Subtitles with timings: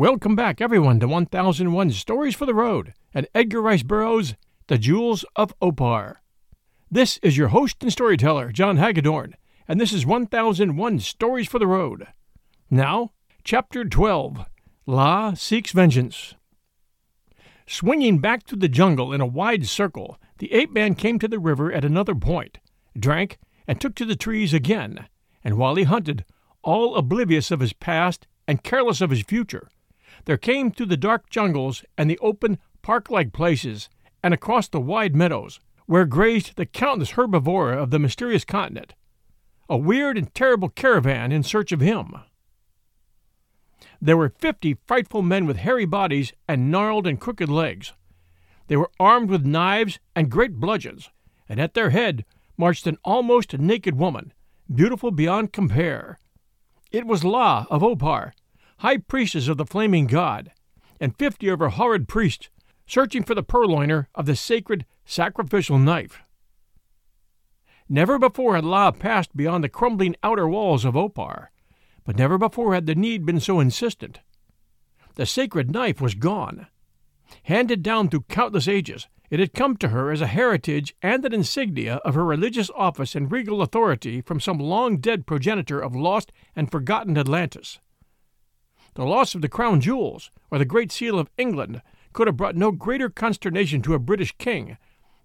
[0.00, 4.34] Welcome back, everyone, to 1001 Stories for the Road and Edgar Rice Burroughs'
[4.66, 6.22] The Jewels of Opar.
[6.90, 9.36] This is your host and storyteller, John Hagedorn,
[9.68, 12.06] and this is 1001 Stories for the Road.
[12.70, 13.10] Now,
[13.44, 14.46] Chapter 12
[14.86, 16.34] La Seeks Vengeance.
[17.66, 21.38] Swinging back through the jungle in a wide circle, the ape man came to the
[21.38, 22.58] river at another point,
[22.98, 23.36] drank,
[23.68, 25.08] and took to the trees again,
[25.44, 26.24] and while he hunted,
[26.62, 29.68] all oblivious of his past and careless of his future,
[30.24, 33.88] there came through the dark jungles and the open, park like places,
[34.22, 38.94] and across the wide meadows, where grazed the countless herbivora of the mysterious continent,
[39.68, 42.14] a weird and terrible caravan in search of him.
[44.00, 47.92] There were fifty frightful men with hairy bodies and gnarled and crooked legs.
[48.68, 51.10] They were armed with knives and great bludgeons,
[51.48, 52.24] and at their head
[52.56, 54.32] marched an almost naked woman,
[54.72, 56.18] beautiful beyond compare.
[56.92, 58.32] It was La of Opar,
[58.80, 60.52] high priestess of the flaming god,
[60.98, 62.48] and fifty of her horrid priests
[62.86, 66.22] searching for the purloiner of the sacred sacrificial knife.
[67.90, 71.50] Never before had La passed beyond the crumbling outer walls of Opar,
[72.04, 74.20] but never before had the need been so insistent.
[75.16, 76.66] The sacred knife was gone.
[77.44, 81.34] Handed down through countless ages, it had come to her as a heritage and an
[81.34, 86.32] insignia of her religious office and regal authority from some long dead progenitor of lost
[86.56, 87.78] and forgotten Atlantis.
[88.94, 92.56] The loss of the crown jewels, or the Great Seal of England, could have brought
[92.56, 94.76] no greater consternation to a British king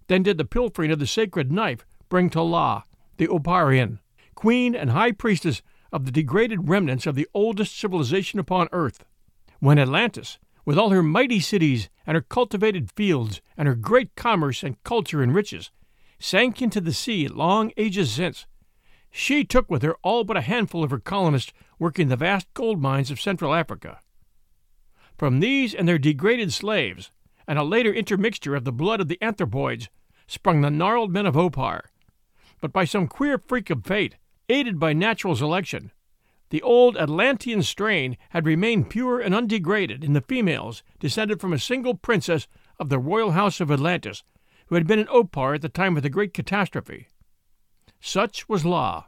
[0.06, 2.84] than did the pilfering of the sacred knife bring to La,
[3.16, 3.98] the Oparian,
[4.34, 5.62] queen and high priestess
[5.92, 9.04] of the degraded remnants of the oldest civilization upon earth.
[9.58, 14.62] When Atlantis, with all her mighty cities and her cultivated fields and her great commerce
[14.62, 15.70] and culture and riches,
[16.18, 18.46] sank into the sea long ages since,
[19.18, 22.82] she took with her all but a handful of her colonists working the vast gold
[22.82, 23.98] mines of Central Africa.
[25.16, 27.10] From these and their degraded slaves,
[27.48, 29.88] and a later intermixture of the blood of the anthropoids,
[30.26, 31.88] sprung the gnarled men of Opar.
[32.60, 34.16] But by some queer freak of fate,
[34.50, 35.92] aided by natural selection,
[36.50, 41.58] the old Atlantean strain had remained pure and undegraded in the females descended from a
[41.58, 42.48] single princess
[42.78, 44.24] of the royal house of Atlantis,
[44.66, 47.08] who had been in Opar at the time of the great catastrophe.
[48.00, 49.06] Such was La.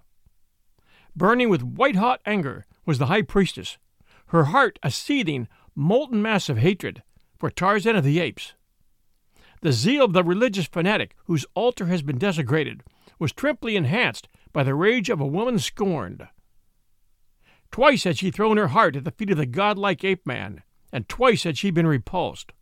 [1.15, 3.79] Burning with white hot anger was the high priestess,
[4.27, 7.03] her heart a seething, molten mass of hatred
[7.39, 8.55] for Tarzan of the Apes.
[9.61, 12.83] The zeal of the religious fanatic whose altar has been desecrated
[13.19, 16.29] was triply enhanced by the rage of a woman scorned.
[17.71, 20.63] Twice had she thrown her heart at the feet of the godlike ape man,
[20.93, 22.53] and twice had she been repulsed.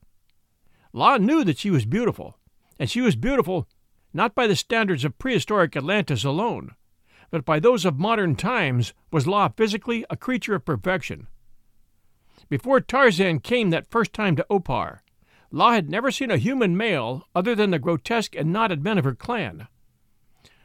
[0.93, 2.39] La knew that she was beautiful,
[2.79, 3.69] and she was beautiful
[4.17, 6.75] not by the standards of prehistoric Atlantis alone,
[7.31, 11.27] but by those of modern times, was La physically a creature of perfection.
[12.49, 15.03] Before Tarzan came that first time to Opar,
[15.51, 19.05] La had never seen a human male other than the grotesque and knotted men of
[19.05, 19.69] her clan.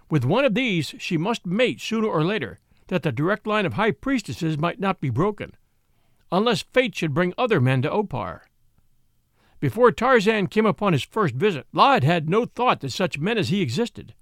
[0.09, 3.74] With one of these she must mate sooner or later, that the direct line of
[3.74, 5.56] high priestesses might not be broken,
[6.31, 8.44] unless fate should bring other men to Opar.
[9.62, 13.38] Before Tarzan came upon his first visit, La had had no thought that such men
[13.38, 14.16] as he existed,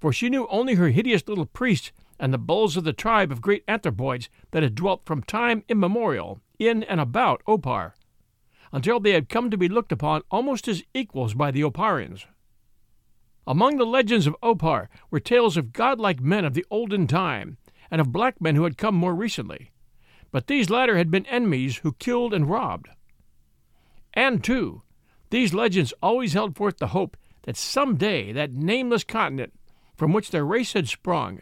[0.00, 1.90] for she knew only her hideous little priests
[2.20, 6.40] and the bulls of the tribe of great anthropoids that had dwelt from time immemorial
[6.60, 7.96] in and about Opar,
[8.70, 12.26] until they had come to be looked upon almost as equals by the Oparians.
[13.48, 17.58] Among the legends of Opar were tales of godlike men of the olden time
[17.90, 19.72] and of black men who had come more recently,
[20.30, 22.90] but these latter had been enemies who killed and robbed.
[24.18, 24.82] And, too,
[25.30, 29.52] these legends always held forth the hope that some day that nameless continent
[29.94, 31.40] from which their race had sprung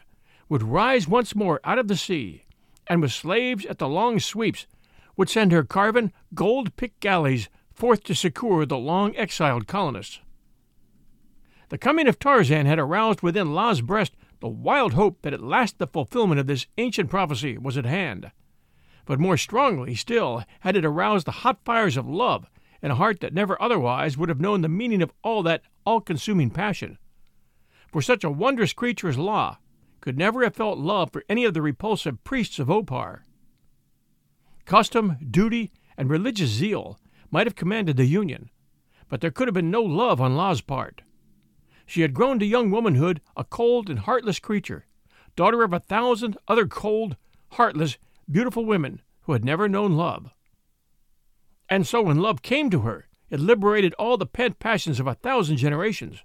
[0.50, 2.44] would rise once more out of the sea,
[2.86, 4.66] and with slaves at the long sweeps
[5.16, 10.20] would send her carven, gold picked galleys forth to succor the long exiled colonists.
[11.70, 15.78] The coming of Tarzan had aroused within La's breast the wild hope that at last
[15.78, 18.32] the fulfillment of this ancient prophecy was at hand.
[19.06, 22.50] But more strongly still had it aroused the hot fires of love
[22.82, 26.00] in a heart that never otherwise would have known the meaning of all that all
[26.00, 26.98] consuming passion.
[27.92, 29.56] For such a wondrous creature as La
[30.00, 33.24] could never have felt love for any of the repulsive priests of Opar.
[34.64, 36.98] Custom, duty, and religious zeal
[37.30, 38.50] might have commanded the union,
[39.08, 41.02] but there could have been no love on La's part.
[41.86, 44.86] She had grown to young womanhood a cold and heartless creature,
[45.36, 47.16] daughter of a thousand other cold,
[47.52, 47.96] heartless,
[48.30, 50.30] beautiful women who had never known love.
[51.68, 55.14] And so when love came to her, it liberated all the pent passions of a
[55.14, 56.22] thousand generations,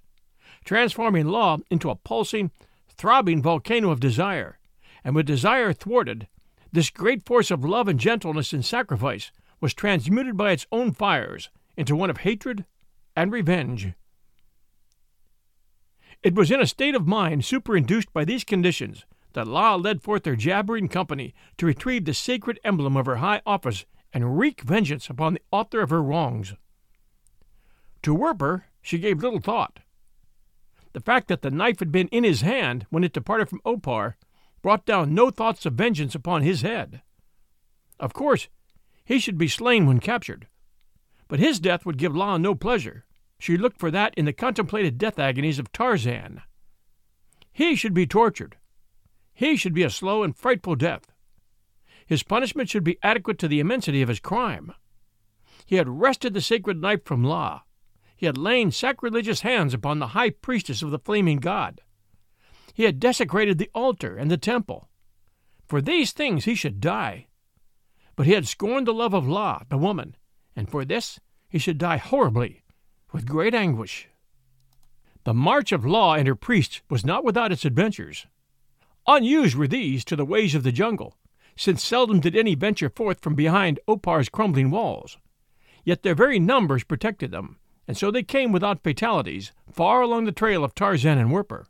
[0.64, 2.50] transforming La into a pulsing,
[2.88, 4.58] throbbing volcano of desire.
[5.04, 6.28] And with desire thwarted,
[6.70, 11.50] this great force of love and gentleness and sacrifice was transmuted by its own fires
[11.76, 12.64] into one of hatred
[13.16, 13.92] and revenge.
[16.22, 20.24] It was in a state of mind superinduced by these conditions that La led forth
[20.24, 25.08] her jabbering company to retrieve the sacred emblem of her high office and wreak vengeance
[25.08, 26.54] upon the author of her wrongs.
[28.02, 29.80] To Werper she gave little thought.
[30.92, 34.16] The fact that the knife had been in his hand when it departed from Opar
[34.60, 37.02] brought down no thoughts of vengeance upon his head.
[37.98, 38.48] Of course,
[39.04, 40.48] he should be slain when captured,
[41.28, 43.04] but his death would give La no pleasure,
[43.38, 46.42] she looked for that in the contemplated death agonies of Tarzan.
[47.52, 48.56] He should be tortured.
[49.34, 51.11] He should be a slow and frightful death.
[52.06, 54.72] His punishment should be adequate to the immensity of his crime.
[55.66, 57.62] He had wrested the sacred knife from La.
[58.16, 61.80] He had lain sacrilegious hands upon the high priestess of the flaming god.
[62.74, 64.88] He had desecrated the altar and the temple.
[65.66, 67.26] For these things he should die.
[68.16, 70.16] But he had scorned the love of La, the woman,
[70.54, 72.62] and for this he should die horribly
[73.12, 74.08] with great anguish.
[75.24, 78.26] The march of La and her priests was not without its adventures.
[79.06, 81.16] Unused were these to the ways of the jungle,
[81.56, 85.18] since seldom did any venture forth from behind Opar's crumbling walls.
[85.84, 90.32] Yet their very numbers protected them, and so they came without fatalities far along the
[90.32, 91.66] trail of Tarzan and Werper.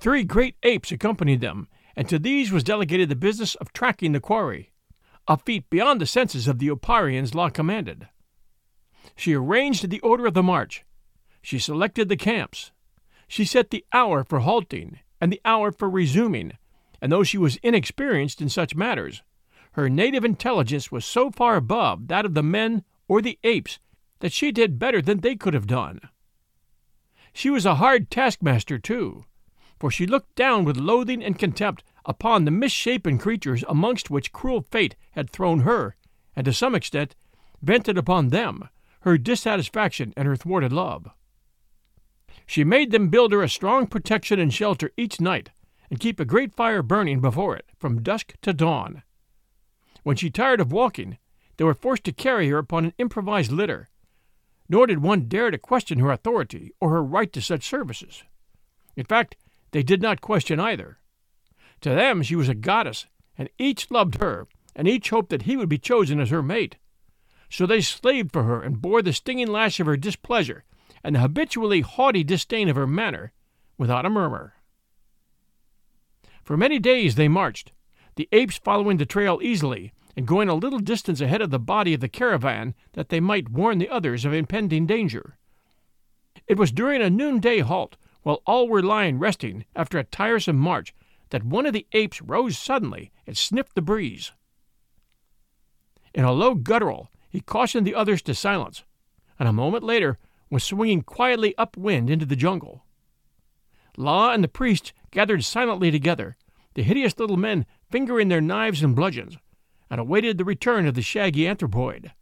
[0.00, 4.20] Three great apes accompanied them, and to these was delegated the business of tracking the
[4.20, 4.72] quarry,
[5.26, 8.08] a feat beyond the senses of the Oparians La commanded.
[9.16, 10.84] She arranged the order of the march.
[11.42, 12.72] She selected the camps.
[13.28, 16.52] She set the hour for halting and the hour for resuming,
[17.04, 19.22] and though she was inexperienced in such matters,
[19.72, 23.78] her native intelligence was so far above that of the men or the apes
[24.20, 26.00] that she did better than they could have done.
[27.34, 29.26] She was a hard taskmaster, too,
[29.78, 34.62] for she looked down with loathing and contempt upon the misshapen creatures amongst which cruel
[34.62, 35.96] fate had thrown her,
[36.34, 37.14] and to some extent
[37.60, 38.66] vented upon them
[39.00, 41.10] her dissatisfaction and her thwarted love.
[42.46, 45.50] She made them build her a strong protection and shelter each night,
[45.94, 49.04] and keep a great fire burning before it from dusk to dawn.
[50.02, 51.18] When she tired of walking,
[51.56, 53.88] they were forced to carry her upon an improvised litter,
[54.68, 58.24] nor did one dare to question her authority or her right to such services.
[58.96, 59.36] In fact,
[59.70, 60.98] they did not question either.
[61.82, 63.06] To them she was a goddess,
[63.38, 66.74] and each loved her, and each hoped that he would be chosen as her mate.
[67.48, 70.64] So they slaved for her and bore the stinging lash of her displeasure
[71.04, 73.32] and the habitually haughty disdain of her manner
[73.78, 74.54] without a murmur.
[76.44, 77.72] For many days they marched,
[78.16, 81.94] the apes following the trail easily and going a little distance ahead of the body
[81.94, 85.38] of the caravan that they might warn the others of impending danger.
[86.46, 90.94] It was during a noonday halt, while all were lying resting after a tiresome march,
[91.30, 94.32] that one of the apes rose suddenly and sniffed the breeze.
[96.14, 98.84] In a low guttural he cautioned the others to silence,
[99.38, 100.18] and a moment later
[100.50, 102.84] was swinging quietly upwind into the jungle.
[103.96, 106.36] La and the priest gathered silently together,
[106.74, 109.36] the hideous little men fingering their knives and bludgeons,
[109.88, 112.12] and awaited the return of the shaggy anthropoid.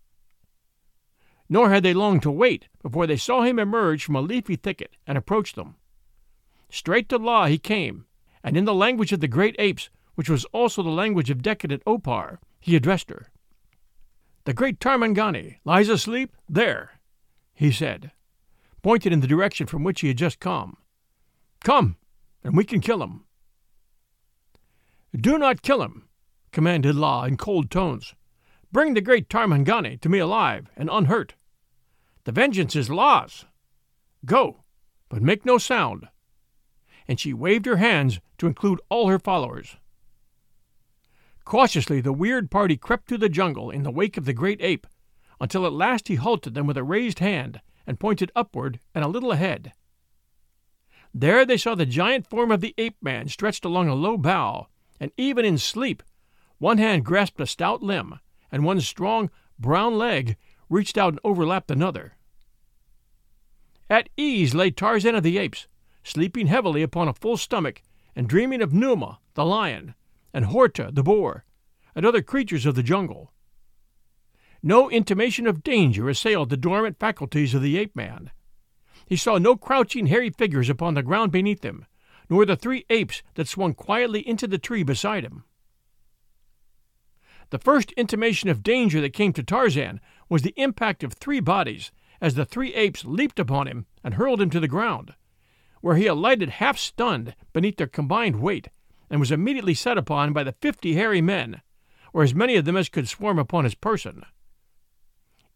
[1.49, 4.97] Nor had they long to wait before they saw him emerge from a leafy thicket
[5.07, 5.76] and approach them.
[6.71, 8.07] Straight to La he came,
[8.43, 11.83] and in the language of the great apes, which was also the language of decadent
[11.87, 13.31] Opar, he addressed her.
[14.45, 17.00] The great Tarmangani lies asleep there,
[17.55, 18.12] he said,
[18.83, 20.76] pointing in the direction from which he had just come.
[21.62, 21.97] Come,
[22.42, 23.25] and we can kill him.
[25.14, 26.09] Do not kill him,
[26.50, 28.14] commanded La in cold tones.
[28.73, 31.35] Bring the great Tarmangani to me alive and unhurt.
[32.25, 33.45] The vengeance is La's.
[34.25, 34.64] Go,
[35.09, 36.09] but make no sound.
[37.07, 39.76] And she waved her hands to include all her followers.
[41.45, 44.87] Cautiously, the weird party crept through the jungle in the wake of the great ape,
[45.40, 49.09] until at last he halted them with a raised hand and pointed upward and a
[49.09, 49.73] little ahead.
[51.14, 54.69] There they saw the giant form of the ape man stretched along a low bough,
[54.99, 56.02] and even in sleep,
[56.59, 60.37] one hand grasped a stout limb, and one strong, brown leg
[60.69, 62.16] reached out and overlapped another.
[63.90, 65.66] At ease lay Tarzan of the Apes,
[66.02, 67.83] sleeping heavily upon a full stomach
[68.16, 69.95] and dreaming of Numa, the lion,
[70.33, 71.45] and Horta, the boar,
[71.95, 73.33] and other creatures of the jungle.
[74.62, 78.31] No intimation of danger assailed the dormant faculties of the ape man.
[79.06, 81.87] He saw no crouching, hairy figures upon the ground beneath him,
[82.30, 85.44] nor the three apes that swung quietly into the tree beside him.
[87.50, 91.92] The first intimation of danger that came to Tarzan was the impact of three bodies
[92.21, 95.14] as the three apes leaped upon him and hurled him to the ground,
[95.82, 98.68] where he alighted half stunned beneath their combined weight
[99.11, 101.61] and was immediately set upon by the fifty hairy men,
[102.14, 104.25] or as many of them as could swarm upon his person.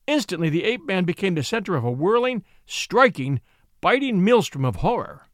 [0.06, 3.40] Instantly the ape man became the center of a whirling, striking,
[3.80, 5.26] biting maelstrom of horror.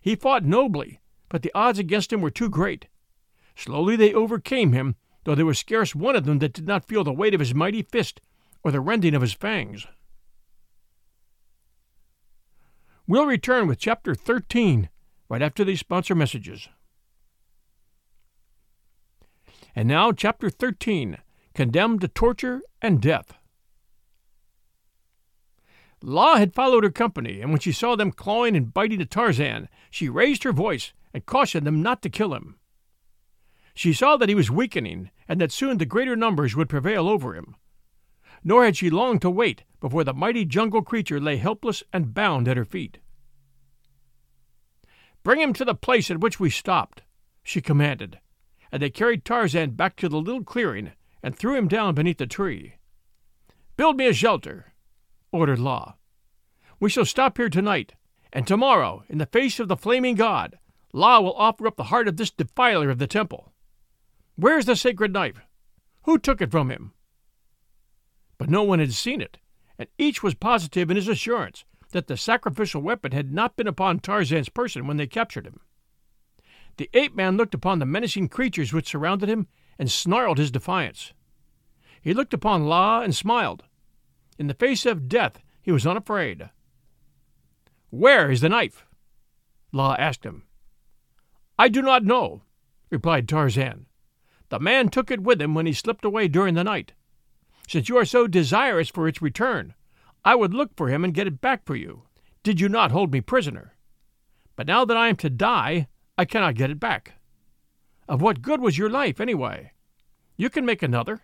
[0.00, 2.86] He fought nobly, but the odds against him were too great.
[3.56, 7.04] Slowly they overcame him, though there was scarce one of them that did not feel
[7.04, 8.20] the weight of his mighty fist
[8.62, 9.86] or the rending of his fangs.
[13.06, 14.88] We'll return with Chapter 13
[15.28, 16.68] right after these sponsor messages.
[19.74, 21.18] And now, Chapter 13
[21.54, 23.34] Condemned to Torture and Death.
[26.02, 29.68] La had followed her company, and when she saw them clawing and biting at Tarzan,
[29.90, 32.56] she raised her voice and cautioned them not to kill him.
[33.74, 37.34] She saw that he was weakening, and that soon the greater numbers would prevail over
[37.34, 37.54] him.
[38.42, 42.48] Nor had she long to wait before the mighty jungle creature lay helpless and bound
[42.48, 42.98] at her feet.
[45.22, 47.02] Bring him to the place at which we stopped,
[47.42, 48.20] she commanded,
[48.72, 50.92] and they carried Tarzan back to the little clearing
[51.22, 52.76] and threw him down beneath the tree.
[53.76, 54.69] Build me a shelter,
[55.32, 55.94] ordered La.
[56.78, 57.94] We shall stop here tonight,
[58.32, 60.58] and tomorrow, in the face of the flaming god,
[60.92, 63.52] La will offer up the heart of this defiler of the temple.
[64.36, 65.40] Where's the sacred knife?
[66.04, 66.92] Who took it from him?
[68.38, 69.38] But no one had seen it,
[69.78, 73.98] and each was positive in his assurance that the sacrificial weapon had not been upon
[73.98, 75.60] Tarzan's person when they captured him.
[76.76, 81.12] The ape man looked upon the menacing creatures which surrounded him and snarled his defiance.
[82.00, 83.64] He looked upon La and smiled,
[84.40, 86.48] in the face of death, he was unafraid.
[87.90, 88.86] Where is the knife?
[89.70, 90.44] La asked him.
[91.58, 92.40] I do not know,
[92.88, 93.84] replied Tarzan.
[94.48, 96.94] The man took it with him when he slipped away during the night.
[97.68, 99.74] Since you are so desirous for its return,
[100.24, 102.04] I would look for him and get it back for you,
[102.42, 103.76] did you not hold me prisoner.
[104.56, 107.12] But now that I am to die, I cannot get it back.
[108.08, 109.72] Of what good was your life, anyway?
[110.38, 111.20] You can make another.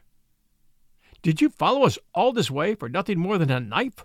[1.26, 4.04] Did you follow us all this way for nothing more than a knife?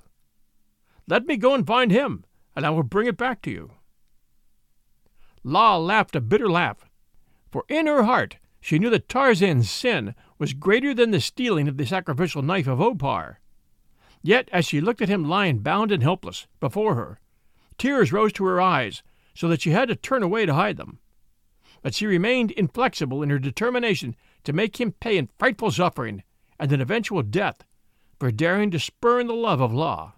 [1.08, 2.26] Let me go and find him,
[2.56, 3.74] and I will bring it back to you.
[5.44, 6.84] La laughed a bitter laugh,
[7.52, 11.78] for in her heart she knew that Tarzan's sin was greater than the stealing of
[11.78, 13.40] the sacrificial knife of Opar.
[14.24, 17.20] Yet, as she looked at him lying bound and helpless before her,
[17.78, 19.04] tears rose to her eyes
[19.36, 20.98] so that she had to turn away to hide them.
[21.84, 26.24] But she remained inflexible in her determination to make him pay in frightful suffering
[26.62, 27.66] and an eventual death
[28.20, 30.12] for daring to spurn the love of La.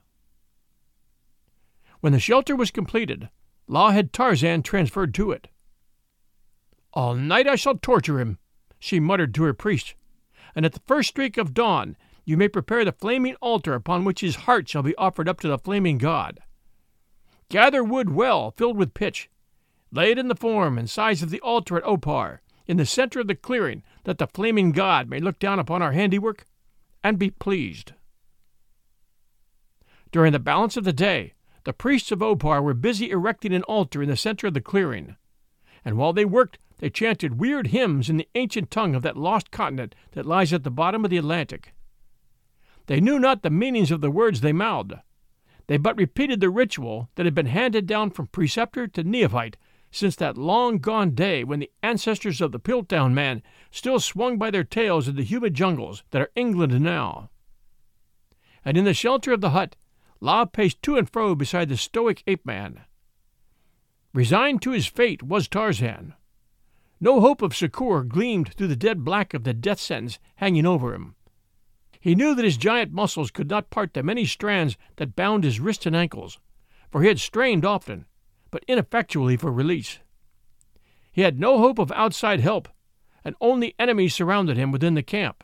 [2.01, 3.29] When the shelter was completed,
[3.65, 5.47] La had Tarzan transferred to it.
[6.91, 8.39] All night I shall torture him,
[8.77, 9.95] she muttered to her priest,
[10.53, 11.95] and at the first streak of dawn
[12.25, 15.47] you may prepare the flaming altar upon which his heart shall be offered up to
[15.47, 16.41] the flaming god.
[17.47, 19.29] Gather wood well filled with pitch,
[19.91, 23.19] lay it in the form and size of the altar at Opar, in the center
[23.19, 26.45] of the clearing, that the flaming God may look down upon our handiwork
[27.03, 27.93] and be pleased.
[30.11, 34.03] During the balance of the day, the priests of Opar were busy erecting an altar
[34.03, 35.15] in the center of the clearing,
[35.83, 39.51] and while they worked, they chanted weird hymns in the ancient tongue of that lost
[39.51, 41.73] continent that lies at the bottom of the Atlantic.
[42.87, 44.95] They knew not the meanings of the words they mouthed.
[45.67, 49.55] They but repeated the ritual that had been handed down from preceptor to neophyte
[49.93, 54.49] since that long gone day when the ancestors of the Piltdown man still swung by
[54.49, 57.29] their tails in the humid jungles that are England now.
[58.65, 59.75] And in the shelter of the hut,
[60.19, 62.81] La paced to and fro beside the stoic ape man.
[64.13, 66.15] Resigned to his fate was Tarzan.
[66.99, 70.95] No hope of succor gleamed through the dead black of the death sentence hanging over
[70.95, 71.15] him.
[71.99, 75.59] He knew that his giant muscles could not part the many strands that bound his
[75.59, 76.39] wrists and ankles,
[76.89, 78.05] for he had strained often,
[78.53, 79.97] but ineffectually for release.
[81.11, 82.69] He had no hope of outside help,
[83.25, 85.43] and only enemies surrounded him within the camp.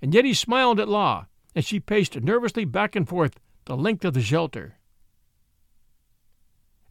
[0.00, 4.04] And yet he smiled at La as she paced nervously back and forth the length
[4.04, 4.76] of the shelter.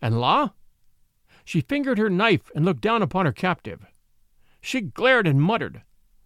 [0.01, 0.49] And La?
[1.45, 3.85] She fingered her knife and looked down upon her captive.
[4.59, 5.83] She glared and muttered,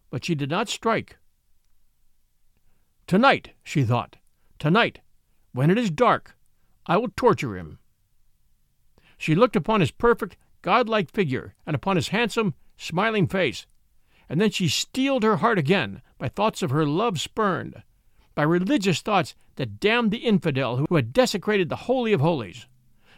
[0.09, 1.17] but she did not strike.
[3.05, 4.15] Tonight, she thought,
[4.57, 5.01] tonight,
[5.51, 6.35] when it is dark,
[6.87, 7.77] I will torture him.
[9.17, 13.65] She looked upon his perfect, godlike figure and upon his handsome, smiling face,
[14.29, 17.81] and then she steeled her heart again by thoughts of her love spurned,
[18.35, 22.67] by religious thoughts that damned the infidel who had desecrated the Holy of Holies,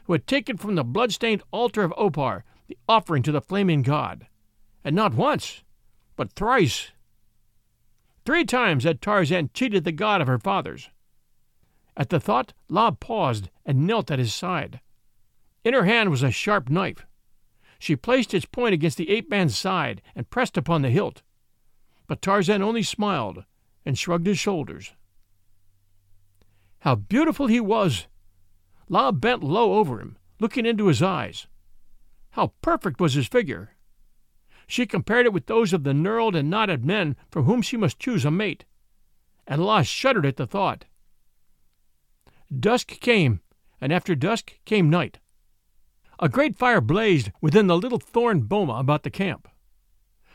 [0.06, 4.28] who had taken from the blood-stained altar of Opar the offering to the flaming god,
[4.84, 5.64] and not once,
[6.16, 6.92] but thrice.
[8.26, 10.90] Three times had Tarzan cheated the god of her fathers.
[11.98, 14.80] At the thought, La paused and knelt at his side.
[15.70, 17.06] In her hand was a sharp knife.
[17.78, 21.22] She placed its point against the ape man's side and pressed upon the hilt.
[22.08, 23.46] But Tarzan only smiled
[23.86, 24.94] and shrugged his shoulders.
[26.80, 28.08] How beautiful he was!
[28.88, 31.46] La bent low over him, looking into his eyes.
[32.32, 33.76] How perfect was his figure!
[34.66, 38.00] She compared it with those of the knurled and knotted men from whom she must
[38.00, 38.66] choose a mate,
[39.46, 40.86] and La shuddered at the thought.
[42.52, 43.42] Dusk came,
[43.80, 45.20] and after dusk came night.
[46.22, 49.48] A great fire blazed within the little thorn boma about the camp.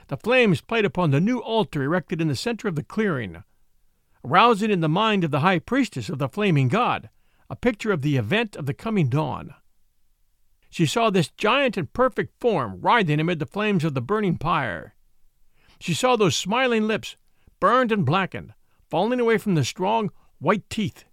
[0.08, 3.44] The flames played upon the new altar erected in the center of the clearing,
[4.22, 7.10] rousing in the mind of the high priestess of the flaming god
[7.50, 9.54] a picture of the event of the coming dawn.
[10.70, 14.94] She saw this giant and perfect form writhing amid the flames of the burning pyre.
[15.78, 17.16] She saw those smiling lips,
[17.60, 18.54] burned and blackened,
[18.88, 21.04] falling away from the strong, white teeth.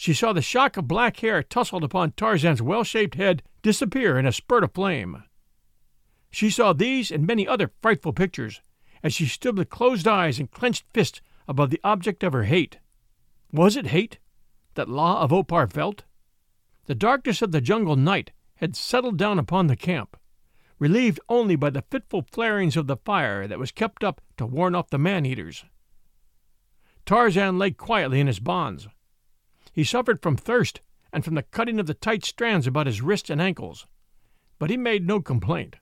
[0.00, 4.24] She saw the shock of black hair tousled upon Tarzan's well shaped head disappear in
[4.24, 5.24] a spurt of flame.
[6.30, 8.62] She saw these and many other frightful pictures
[9.02, 12.78] as she stood with closed eyes and clenched fists above the object of her hate.
[13.52, 14.18] Was it hate
[14.72, 16.04] that La of Opar felt?
[16.86, 20.16] The darkness of the jungle night had settled down upon the camp,
[20.78, 24.74] relieved only by the fitful flarings of the fire that was kept up to warn
[24.74, 25.66] off the man eaters.
[27.04, 28.88] Tarzan lay quietly in his bonds.
[29.80, 33.30] He suffered from thirst and from the cutting of the tight strands about his wrists
[33.30, 33.86] and ankles,
[34.58, 35.76] but he made no complaint.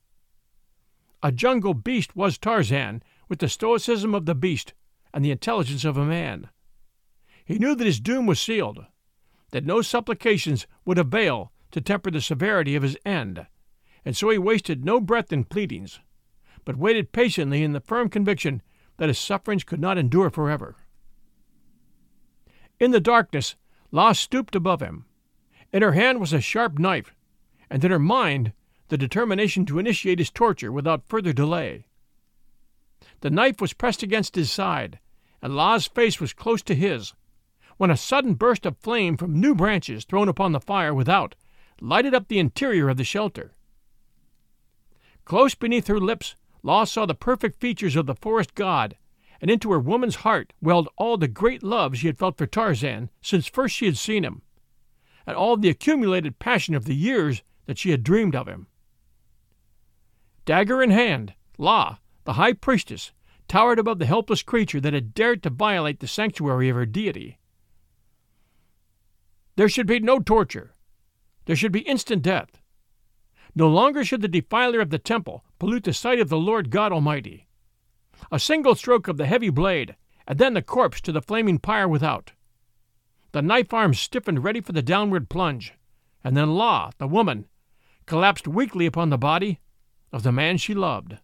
[1.20, 4.72] A jungle beast was Tarzan, with the stoicism of the beast
[5.12, 6.48] and the intelligence of a man.
[7.44, 8.86] He knew that his doom was sealed,
[9.50, 13.48] that no supplications would avail to temper the severity of his end,
[14.04, 15.98] and so he wasted no breath in pleadings,
[16.64, 18.62] but waited patiently in the firm conviction
[18.98, 20.76] that his sufferings could not endure forever.
[22.78, 23.56] In the darkness,
[23.90, 25.06] La stooped above him.
[25.72, 27.14] In her hand was a sharp knife,
[27.70, 28.52] and in her mind
[28.88, 31.86] the determination to initiate his torture without further delay.
[33.20, 34.98] The knife was pressed against his side,
[35.42, 37.14] and La's face was close to his,
[37.76, 41.34] when a sudden burst of flame from new branches thrown upon the fire without
[41.80, 43.52] lighted up the interior of the shelter.
[45.24, 48.96] Close beneath her lips, La saw the perfect features of the forest god,
[49.40, 53.10] and into her woman's heart welled all the great love she had felt for Tarzan
[53.22, 54.42] since first she had seen him,
[55.26, 58.66] and all the accumulated passion of the years that she had dreamed of him.
[60.44, 63.12] Dagger in hand, La, the high priestess,
[63.48, 67.38] towered above the helpless creature that had dared to violate the sanctuary of her deity.
[69.56, 70.72] There should be no torture,
[71.46, 72.60] there should be instant death.
[73.54, 76.92] No longer should the defiler of the temple pollute the sight of the Lord God
[76.92, 77.47] Almighty.
[78.30, 81.88] A single stroke of the heavy blade, and then the corpse to the flaming pyre
[81.88, 82.32] without.
[83.32, 85.74] The knife arm stiffened ready for the downward plunge,
[86.24, 87.46] and then La, the woman,
[88.06, 89.60] collapsed weakly upon the body
[90.12, 91.18] of the man she loved.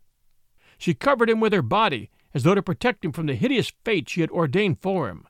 [0.79, 4.09] She covered him with her body as though to protect him from the hideous fate
[4.09, 5.27] she had ordained for him,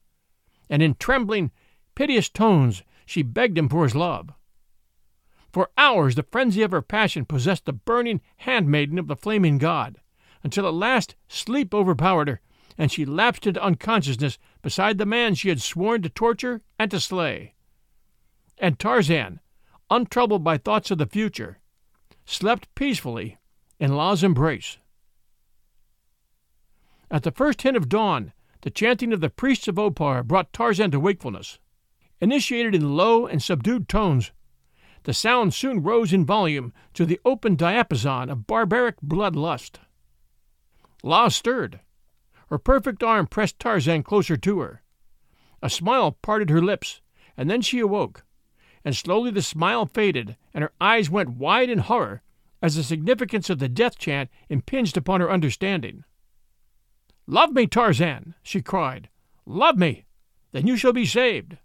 [0.69, 1.53] and in trembling,
[1.95, 4.33] piteous tones she begged him for his love.
[5.53, 10.01] For hours the frenzy of her passion possessed the burning handmaiden of the flaming god,
[10.45, 12.41] until at last sleep overpowered her,
[12.79, 17.01] and she lapsed into unconsciousness beside the man she had sworn to torture and to
[17.01, 17.55] slay.
[18.59, 19.41] And Tarzan,
[19.91, 21.59] untroubled by thoughts of the future,
[22.27, 23.39] slept peacefully
[23.81, 24.79] in La's embrace.
[27.11, 30.91] At the first hint of dawn, the chanting of the priests of Opar brought Tarzan
[30.93, 31.59] to wakefulness.
[32.21, 34.33] Initiated in low and subdued tones,
[35.03, 39.77] The sound soon rose in volume to the open diapason of barbaric bloodlust.
[41.05, 41.81] La stirred.
[42.49, 44.83] Her perfect arm pressed Tarzan closer to her.
[45.61, 47.03] A smile parted her lips,
[47.37, 48.25] and then she awoke,
[48.87, 52.23] and slowly the smile faded, and her eyes went wide in horror
[52.63, 56.05] as the significance of the death chant impinged upon her understanding.
[57.27, 59.11] Love me, Tarzan, she cried.
[59.45, 60.07] Love me,
[60.53, 61.59] then you shall be saved.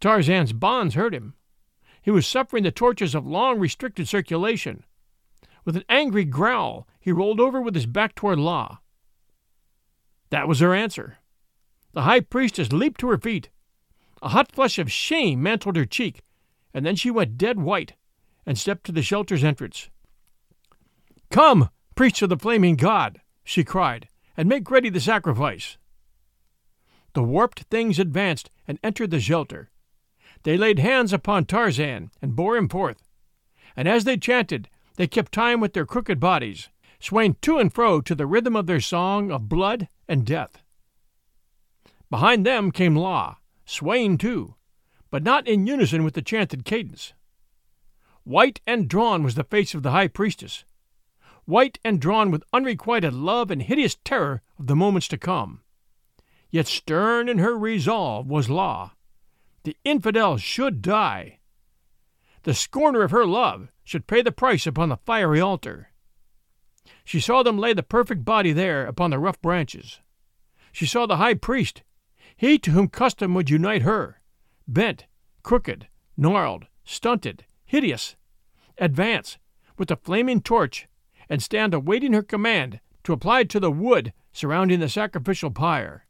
[0.00, 1.34] Tarzan's bonds hurt him.
[2.02, 4.82] He was suffering the tortures of long restricted circulation.
[5.68, 8.78] With an angry growl, he rolled over with his back toward La.
[10.30, 11.18] That was her answer.
[11.92, 13.50] The high priestess leaped to her feet.
[14.22, 16.22] A hot flush of shame mantled her cheek,
[16.72, 17.92] and then she went dead white
[18.46, 19.90] and stepped to the shelter's entrance.
[21.30, 25.76] Come, priests of the flaming god, she cried, and make ready the sacrifice.
[27.12, 29.68] The warped things advanced and entered the shelter.
[30.44, 33.02] They laid hands upon Tarzan and bore him forth,
[33.76, 38.00] and as they chanted, they kept time with their crooked bodies, swaying to and fro
[38.00, 40.60] to the rhythm of their song of blood and death.
[42.10, 44.56] Behind them came La, swaying too,
[45.08, 47.12] but not in unison with the chanted cadence.
[48.24, 50.64] White and drawn was the face of the high priestess,
[51.44, 55.60] white and drawn with unrequited love and hideous terror of the moments to come.
[56.50, 58.90] Yet stern in her resolve was La,
[59.62, 61.38] the infidel should die.
[62.42, 65.88] The scorner of her love should pay the price upon the fiery altar.
[67.06, 70.00] She saw them lay the perfect body there upon the rough branches.
[70.72, 71.82] She saw the high priest,
[72.36, 74.20] he to whom custom would unite her,
[74.66, 75.06] bent,
[75.42, 78.14] crooked, gnarled, stunted, hideous,
[78.76, 79.38] advance
[79.78, 80.86] with the flaming torch
[81.30, 86.06] and stand awaiting her command to apply to the wood surrounding the sacrificial pyre.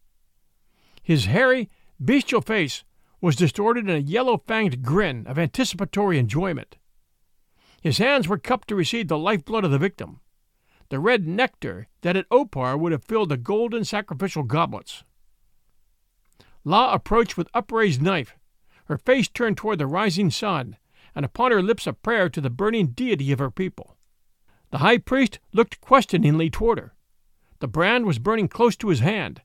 [1.01, 1.71] His hairy,
[2.05, 2.83] bestial face
[3.21, 6.77] was distorted in a yellow fanged grin of anticipatory enjoyment.
[7.81, 10.21] His hands were cupped to receive the lifeblood of the victim,
[10.89, 15.05] the red nectar that at Opar would have filled the golden sacrificial goblets.
[16.65, 18.37] La approached with upraised knife,
[18.87, 20.77] her face turned toward the rising sun,
[21.15, 23.97] and upon her lips a prayer to the burning deity of her people.
[24.71, 26.95] The high priest looked questioningly toward her.
[27.61, 29.43] The brand was burning close to his hand,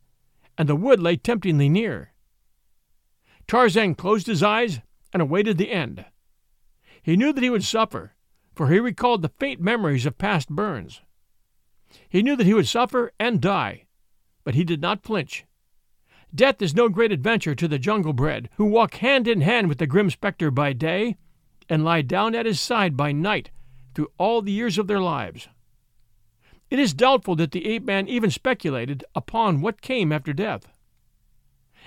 [0.58, 2.14] and the wood lay temptingly near.
[3.48, 4.80] Tarzan closed his eyes
[5.12, 6.06] and awaited the end.
[7.02, 8.16] He knew that he would suffer,
[8.56, 11.02] for he recalled the faint memories of past burns.
[12.10, 13.86] He knew that he would suffer and die,
[14.44, 15.46] but he did not flinch.
[16.34, 19.78] Death is no great adventure to the jungle bred, who walk hand in hand with
[19.78, 21.16] the grim spectre by day
[21.70, 23.52] and lie down at his side by night
[23.94, 25.48] through all the years of their lives.
[26.70, 30.68] It is doubtful that the ape man even speculated upon what came after death.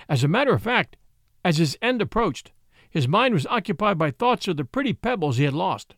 [0.07, 0.95] As a matter of fact,
[1.43, 2.51] as his end approached,
[2.89, 5.95] his mind was occupied by thoughts of the pretty pebbles he had lost,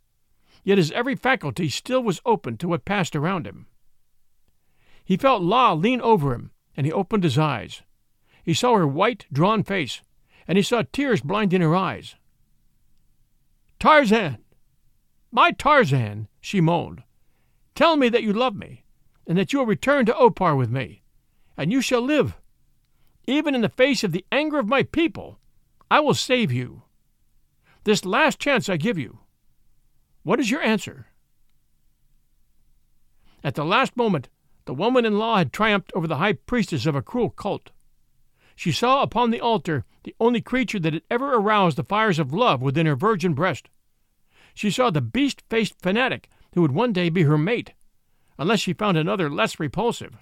[0.64, 3.68] yet his every faculty still was open to what passed around him.
[5.04, 7.82] He felt La lean over him, and he opened his eyes.
[8.44, 10.02] He saw her white, drawn face,
[10.48, 12.16] and he saw tears blinding her eyes.
[13.80, 14.38] Tarzan!
[15.32, 16.28] My Tarzan!
[16.42, 17.04] she moaned.
[17.76, 18.84] Tell me that you love me,
[19.28, 21.04] and that you will return to Opar with me,
[21.56, 22.38] and you shall live
[23.30, 25.40] even in the face of the anger of my people,
[25.92, 26.84] I will save you.
[27.84, 29.20] This last chance I give you.
[30.24, 31.08] What is your answer?
[33.44, 34.30] At the last moment,
[34.66, 37.72] the woman in La had triumphed over the high priestess of a cruel cult.
[38.56, 42.34] She saw upon the altar the only creature that had ever aroused the fires of
[42.34, 43.70] love within her virgin breast.
[44.54, 47.74] She saw the beast faced fanatic who would one day be her mate,
[48.38, 50.18] unless she found another less repulsive,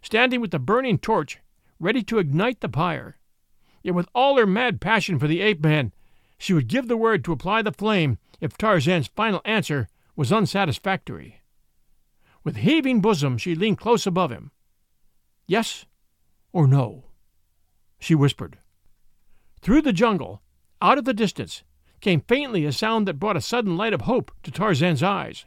[0.00, 1.38] standing with the burning torch
[1.78, 3.18] ready to ignite the pyre.
[3.82, 5.92] Yet with all her mad passion for the ape man,
[6.38, 11.40] she would give the word to apply the flame if Tarzan's final answer was unsatisfactory.
[12.42, 14.50] With heaving bosom, she leaned close above him.
[15.46, 15.86] Yes
[16.52, 17.04] or no?
[18.00, 18.58] she whispered.
[19.60, 20.42] Through the jungle,
[20.80, 21.62] out of the distance,
[22.00, 25.46] came faintly a sound that brought a sudden light of hope to Tarzan's eyes.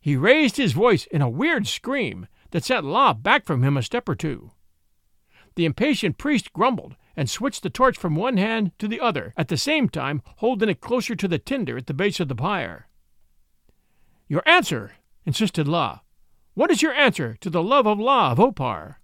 [0.00, 3.82] He raised his voice in a weird scream that set La back from him a
[3.82, 4.50] step or two.
[5.54, 9.48] The impatient priest grumbled and switched the torch from one hand to the other, at
[9.48, 12.86] the same time holding it closer to the tinder at the base of the pyre.
[14.28, 14.92] Your answer,
[15.24, 16.00] insisted La.
[16.54, 19.00] What is your answer to the love of La of Opar?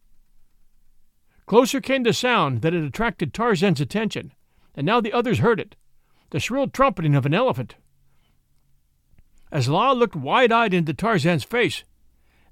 [1.47, 4.33] Closer came the sound that had attracted Tarzan's attention,
[4.75, 5.77] and now the others heard it
[6.33, 7.77] the shrill trumpeting of an elephant.
[9.53, 11.85] As La looked wide eyed into Tarzan's face,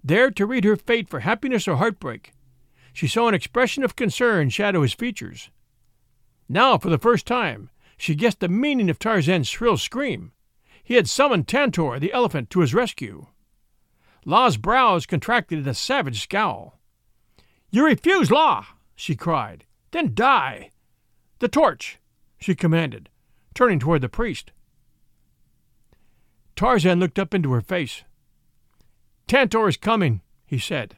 [0.04, 2.32] there to read her fate for happiness or heartbreak,
[2.92, 5.50] she saw an expression of concern shadow his features.
[6.48, 10.32] Now, for the first time, She guessed the meaning of Tarzan's shrill scream.
[10.82, 13.26] He had summoned Tantor, the elephant, to his rescue.
[14.24, 16.80] La's brows contracted in a savage scowl.
[17.70, 18.64] You refuse, La,
[18.96, 19.66] she cried.
[19.90, 20.70] Then die.
[21.40, 21.98] The torch,
[22.38, 23.10] she commanded,
[23.52, 24.50] turning toward the priest.
[26.56, 28.04] Tarzan looked up into her face.
[29.26, 30.96] Tantor is coming, he said.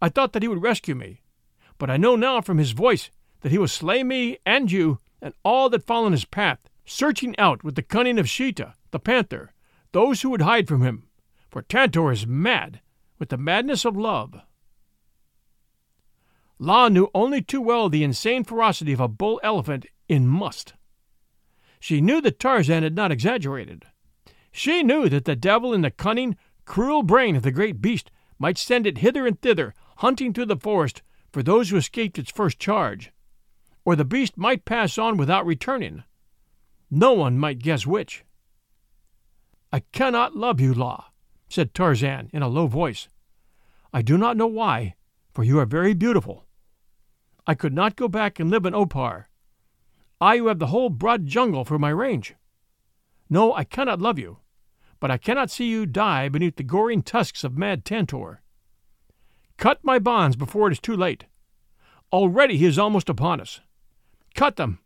[0.00, 1.20] I thought that he would rescue me,
[1.78, 3.10] but I know now from his voice
[3.40, 7.38] that he will slay me and you and all that fall in his path, searching
[7.38, 9.52] out with the cunning of Sheeta, the panther,
[9.92, 11.04] those who would hide from him,
[11.50, 12.80] for Tantor is mad
[13.18, 14.40] with the madness of love.
[16.58, 20.74] La knew only too well the insane ferocity of a bull elephant in must.
[21.78, 23.86] She knew that Tarzan had not exaggerated.
[24.52, 26.36] She knew that the devil in the cunning,
[26.66, 30.56] cruel brain of the great beast might send it hither and thither, hunting through the
[30.56, 33.12] forest for those who escaped its first charge,
[33.84, 36.02] or the beast might pass on without returning.
[36.90, 38.24] No one might guess which.
[39.70, 41.04] I cannot love you, La,
[41.50, 43.08] said Tarzan in a low voice.
[43.92, 44.94] I do not know why,
[45.34, 46.46] for you are very beautiful.
[47.46, 49.28] I could not go back and live in Opar.
[50.18, 52.34] I who have the whole broad jungle for my range.
[53.28, 54.38] No, I cannot love you,
[54.98, 58.40] but I cannot see you die beneath the goring tusks of mad Tantor.
[59.60, 61.26] Cut my bonds before it is too late.
[62.14, 63.60] Already he is almost upon us.
[64.34, 64.78] Cut them,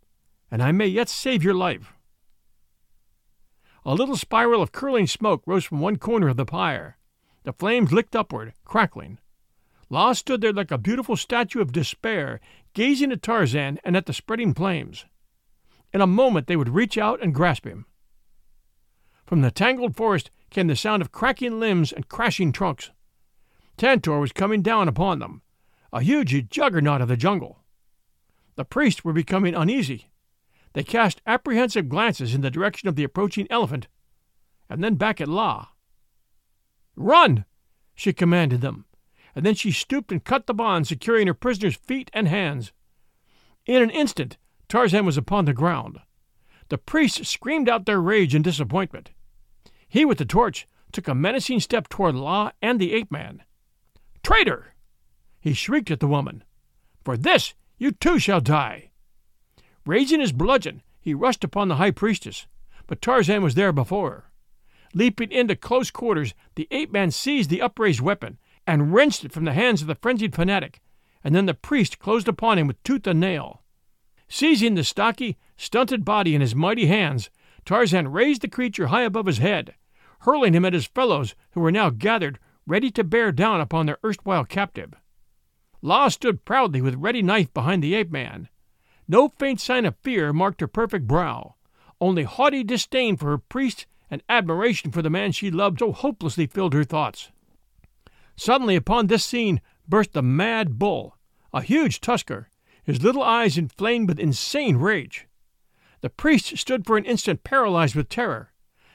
[0.51, 1.93] and I may yet save your life.
[3.85, 6.99] A little spiral of curling smoke rose from one corner of the pyre.
[7.45, 9.19] The flames licked upward, crackling.
[9.91, 12.41] La stood there like a beautiful statue of despair,
[12.73, 15.05] gazing at Tarzan and at the spreading flames.
[15.93, 17.87] In a moment they would reach out and grasp him.
[19.25, 22.91] From the tangled forest came the sound of cracking limbs and crashing trunks.
[23.77, 25.43] Tantor was coming down upon them,
[25.93, 27.65] a huge juggernaut of the jungle.
[28.57, 30.11] The priests were becoming uneasy.
[30.75, 33.89] They cast apprehensive glances in the direction of the approaching elephant,
[34.69, 35.69] and then back at La.
[36.97, 37.45] Run!
[37.95, 38.87] she commanded them,
[39.35, 42.73] and then she stooped and cut the bonds securing her prisoner's feet and hands.
[43.67, 44.37] In an instant,
[44.69, 46.01] Tarzan was upon the ground.
[46.69, 49.11] The priests screamed out their rage and disappointment.
[49.89, 53.43] He with the torch took a menacing step toward La and the ape man.
[54.25, 54.75] Traitor!
[55.39, 56.43] He shrieked at the woman.
[57.05, 58.91] For this you too shall die.
[59.85, 62.47] Raising his bludgeon, he rushed upon the high priestess,
[62.87, 64.31] but Tarzan was there before her.
[64.95, 69.45] Leaping into close quarters, the ape man seized the upraised weapon and wrenched it from
[69.45, 70.81] the hands of the frenzied fanatic,
[71.23, 73.63] and then the priest closed upon him with tooth and nail.
[74.27, 77.29] Seizing the stocky, stunted body in his mighty hands,
[77.67, 79.75] Tarzan raised the creature high above his head,
[80.21, 83.99] hurling him at his fellows who were now gathered, ready to bear down upon their
[84.05, 84.95] erstwhile captive.
[85.83, 88.49] La stood proudly with ready knife behind the ape man.
[89.07, 91.57] No faint sign of fear marked her perfect brow,
[92.01, 96.47] only haughty disdain for her priest and admiration for the man she loved so hopelessly
[96.47, 97.31] filled her thoughts.
[98.37, 101.17] Suddenly upon this scene burst the mad bull,
[101.53, 102.49] a huge tusker,
[102.83, 105.27] his little eyes inflamed with insane rage.
[106.01, 108.53] The priest stood for an instant paralyzed with terror,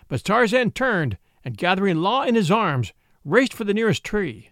[0.08, 2.94] but Tarzan turned and, gathering La in his arms,
[3.30, 4.50] raced for the nearest tree.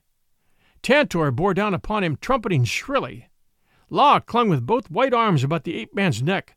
[0.81, 3.27] Tantor bore down upon him, trumpeting shrilly.
[3.89, 6.55] La clung with both white arms about the ape man's neck.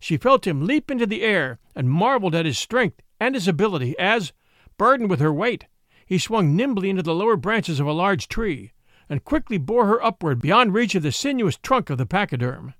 [0.00, 3.98] She felt him leap into the air and marveled at his strength and his ability
[3.98, 4.32] as,
[4.76, 5.66] burdened with her weight,
[6.06, 8.72] he swung nimbly into the lower branches of a large tree
[9.08, 12.74] and quickly bore her upward beyond reach of the sinuous trunk of the pachyderm.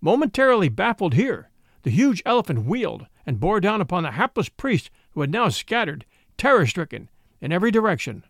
[0.00, 1.50] Momentarily baffled here,
[1.82, 6.04] the huge elephant wheeled and bore down upon the hapless priest who had now scattered,
[6.36, 7.08] terror stricken,
[7.40, 8.24] in every direction.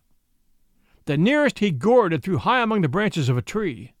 [1.05, 3.93] The nearest he gored and threw high among the branches of a tree.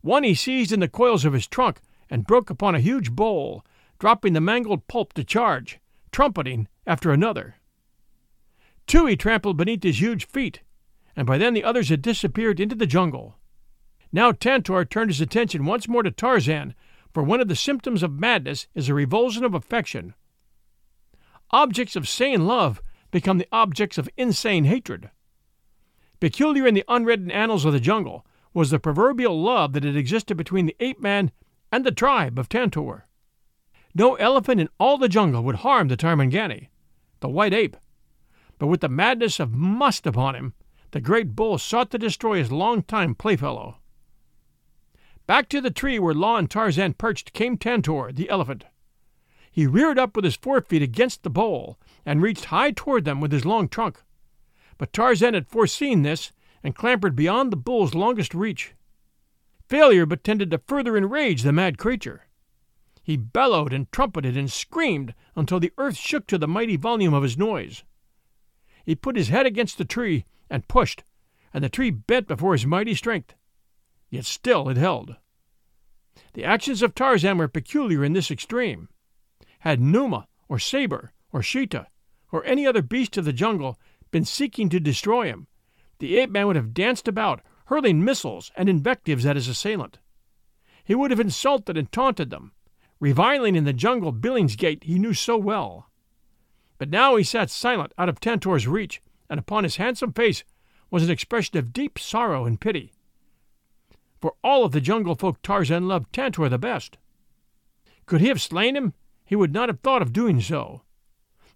[0.00, 3.64] One he seized in the coils of his trunk and broke upon a huge bole,
[3.98, 5.80] dropping the mangled pulp to charge,
[6.12, 7.56] trumpeting after another.
[8.86, 10.62] Two he trampled beneath his huge feet,
[11.16, 13.36] and by then the others had disappeared into the jungle.
[14.12, 16.74] Now Tantor turned his attention once more to Tarzan,
[17.12, 20.14] for one of the symptoms of madness is a revulsion of affection.
[21.50, 25.10] Objects of sane love become the objects of insane hatred.
[26.20, 30.36] Peculiar in the unwritten annals of the jungle was the proverbial love that had existed
[30.36, 31.30] between the ape man
[31.70, 33.06] and the tribe of Tantor.
[33.94, 36.68] No elephant in all the jungle would harm the Tarmangani,
[37.20, 37.76] the white ape,
[38.58, 40.54] but with the madness of must upon him,
[40.90, 43.76] the great bull sought to destroy his long-time playfellow.
[45.26, 48.64] Back to the tree where La and Tarzan perched came Tantor, the elephant.
[49.50, 53.32] He reared up with his forefeet against the bole and reached high toward them with
[53.32, 54.02] his long trunk.
[54.76, 56.32] But Tarzan had foreseen this
[56.62, 58.74] and clambered beyond the bull's longest reach.
[59.68, 62.22] Failure but tended to further enrage the mad creature.
[63.02, 67.22] He bellowed and trumpeted and screamed until the earth shook to the mighty volume of
[67.22, 67.84] his noise.
[68.84, 71.04] He put his head against the tree and pushed,
[71.52, 73.34] and the tree bent before his mighty strength.
[74.10, 75.16] Yet still it held.
[76.34, 78.88] The actions of Tarzan were peculiar in this extreme.
[79.60, 81.86] Had Numa, or Sabor, or Sheeta,
[82.32, 83.78] or any other beast of the jungle
[84.10, 85.46] been seeking to destroy him,
[85.98, 89.98] the ape man would have danced about, hurling missiles and invectives at his assailant.
[90.84, 92.52] He would have insulted and taunted them,
[93.00, 95.90] reviling in the jungle Billingsgate he knew so well.
[96.78, 100.44] But now he sat silent out of Tantor's reach, and upon his handsome face
[100.90, 102.92] was an expression of deep sorrow and pity.
[104.20, 106.96] For all of the jungle folk Tarzan loved Tantor the best.
[108.06, 110.82] Could he have slain him, he would not have thought of doing so.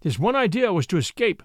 [0.03, 1.45] His one idea was to escape,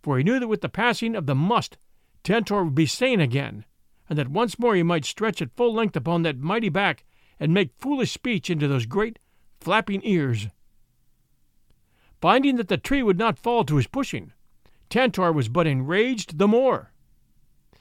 [0.00, 1.76] for he knew that with the passing of the must,
[2.22, 3.64] Tantor would be sane again,
[4.08, 7.04] and that once more he might stretch at full length upon that mighty back
[7.40, 9.18] and make foolish speech into those great,
[9.60, 10.46] flapping ears.
[12.20, 14.32] Finding that the tree would not fall to his pushing,
[14.88, 16.92] Tantor was but enraged the more.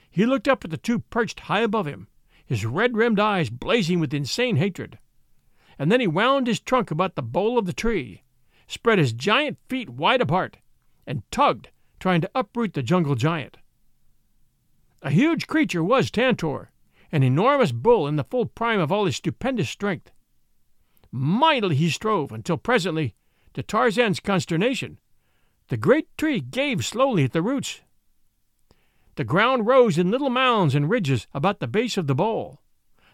[0.09, 2.07] He looked up at the two perched high above him,
[2.43, 4.97] his red rimmed eyes blazing with insane hatred.
[5.77, 8.23] And then he wound his trunk about the bole of the tree,
[8.69, 10.57] spread his giant feet wide apart,
[11.05, 13.57] and tugged, trying to uproot the jungle giant.
[15.01, 16.71] A huge creature was Tantor,
[17.11, 20.11] an enormous bull in the full prime of all his stupendous strength.
[21.11, 23.15] Mightily he strove until presently,
[23.55, 24.99] to Tarzan's consternation,
[25.69, 27.81] the great tree gave slowly at the roots.
[29.15, 32.61] The ground rose in little mounds and ridges about the base of the bole.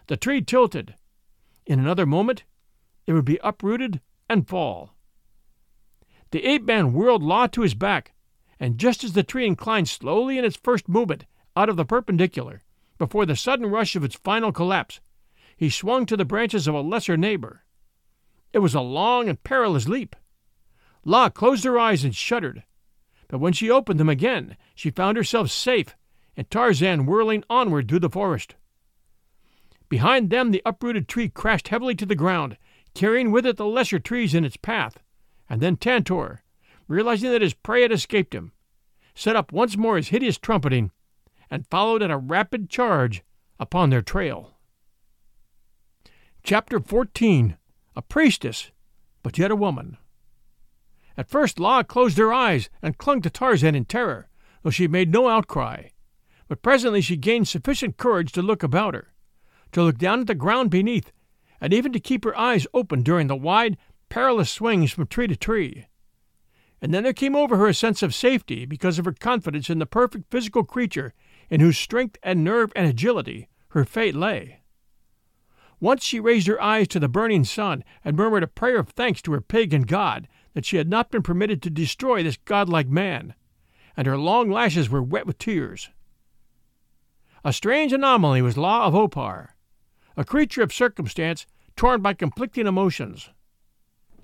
[0.08, 0.94] The tree tilted.
[1.64, 2.44] In another moment
[3.06, 4.95] it would be uprooted and fall.
[6.36, 8.12] The ape man whirled La to his back,
[8.60, 11.24] and just as the tree inclined slowly in its first movement
[11.56, 12.62] out of the perpendicular,
[12.98, 15.00] before the sudden rush of its final collapse,
[15.56, 17.64] he swung to the branches of a lesser neighbor.
[18.52, 20.14] It was a long and perilous leap.
[21.06, 22.64] La closed her eyes and shuddered,
[23.28, 25.96] but when she opened them again, she found herself safe
[26.36, 28.56] and Tarzan whirling onward through the forest.
[29.88, 32.58] Behind them, the uprooted tree crashed heavily to the ground,
[32.92, 34.98] carrying with it the lesser trees in its path,
[35.48, 36.42] and then Tantor,
[36.88, 38.52] realizing that his prey had escaped him,
[39.14, 40.90] set up once more his hideous trumpeting
[41.50, 43.22] and followed at a rapid charge
[43.58, 44.52] upon their trail.
[46.42, 47.56] Chapter 14
[47.96, 48.70] A Priestess,
[49.22, 49.96] but yet a woman.
[51.16, 54.28] At first, La closed her eyes and clung to Tarzan in terror,
[54.62, 55.88] though she made no outcry.
[56.48, 59.14] But presently she gained sufficient courage to look about her,
[59.72, 61.10] to look down at the ground beneath,
[61.60, 63.78] and even to keep her eyes open during the wide,
[64.08, 65.86] perilous swings from tree to tree.
[66.80, 69.78] And then there came over her a sense of safety because of her confidence in
[69.78, 71.14] the perfect physical creature
[71.48, 74.60] in whose strength and nerve and agility her fate lay.
[75.80, 79.20] Once she raised her eyes to the burning sun and murmured a prayer of thanks
[79.20, 83.34] to her pagan god that she had not been permitted to destroy this godlike man,
[83.96, 85.90] and her long lashes were wet with tears.
[87.44, 89.54] A strange anomaly was La of Opar,
[90.16, 93.28] a creature of circumstance torn by conflicting emotions.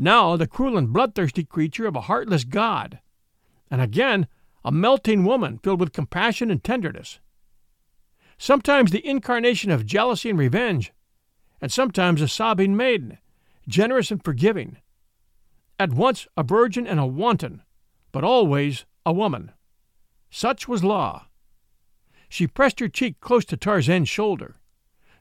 [0.02, 2.98] Now the cruel and bloodthirsty creature of a heartless god,
[3.70, 4.26] and again
[4.64, 7.20] a melting woman filled with compassion and tenderness.
[8.36, 10.92] Sometimes the incarnation of jealousy and revenge,
[11.60, 13.18] and sometimes a sobbing maiden,
[13.68, 14.78] generous and forgiving.
[15.78, 17.62] At once a virgin and a wanton,
[18.10, 19.52] but always a woman.
[20.30, 21.26] Such was La.
[22.28, 24.56] She pressed her cheek close to Tarzan's shoulder.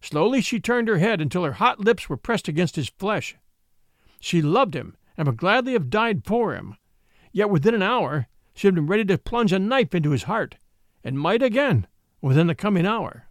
[0.02, 3.36] Slowly she turned her head until her hot lips were pressed against his flesh.
[4.22, 6.78] She loved him and would gladly have died for him.
[7.34, 10.58] Yet within an hour she had been ready to plunge a knife into his heart,
[11.04, 11.88] and might again
[12.22, 13.28] within the coming hour.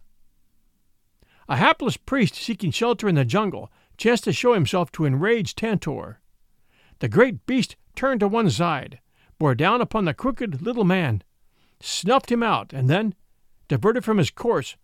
[1.47, 6.19] A hapless priest seeking shelter in the jungle chanced to show himself to enraged Tantor.
[6.99, 8.99] The great beast turned to one side,
[9.39, 11.23] bore down upon the crooked little man,
[11.79, 13.15] snuffed him out, and then,
[13.67, 14.75] diverted from his course,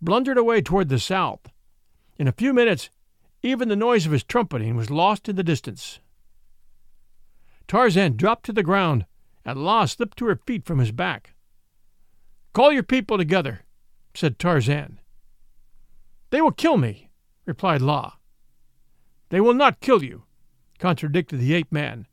[0.00, 1.48] blundered away toward the south.
[2.18, 2.88] In a few minutes,
[3.42, 6.00] even the noise of his trumpeting was lost in the distance.
[7.68, 9.06] Tarzan dropped to the ground,
[9.44, 11.34] and La slipped to her feet from his back.
[12.52, 13.64] Call your people together,
[14.14, 15.00] said Tarzan.
[16.30, 17.10] They will kill me,
[17.44, 18.14] replied La.
[19.28, 20.24] They will not kill you,
[20.78, 22.06] contradicted the ape man.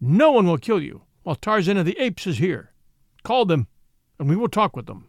[0.00, 2.72] No one will kill you while Tarzan of the Apes is here.
[3.22, 3.68] Call them,
[4.18, 5.08] and we will talk with them.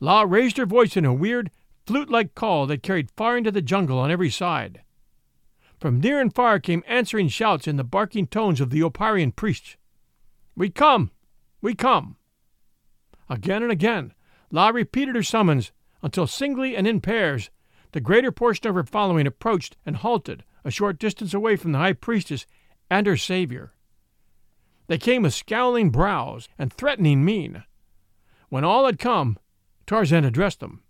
[0.00, 1.50] La raised her voice in a weird,
[1.86, 4.82] flute like call that carried far into the jungle on every side.
[5.78, 9.76] From near and far came answering shouts in the barking tones of the Oparian priests.
[10.54, 11.10] We come!
[11.60, 12.16] We come!
[13.28, 14.14] Again and again,
[14.50, 15.72] La repeated her summons
[16.02, 17.50] until singly and in pairs
[17.92, 21.78] the greater portion of her following approached and halted a short distance away from the
[21.78, 22.46] high priestess
[22.90, 23.72] and her savior.
[24.86, 27.64] They came with scowling brows and threatening mien.
[28.48, 29.38] When all had come,
[29.86, 30.82] Tarzan addressed them.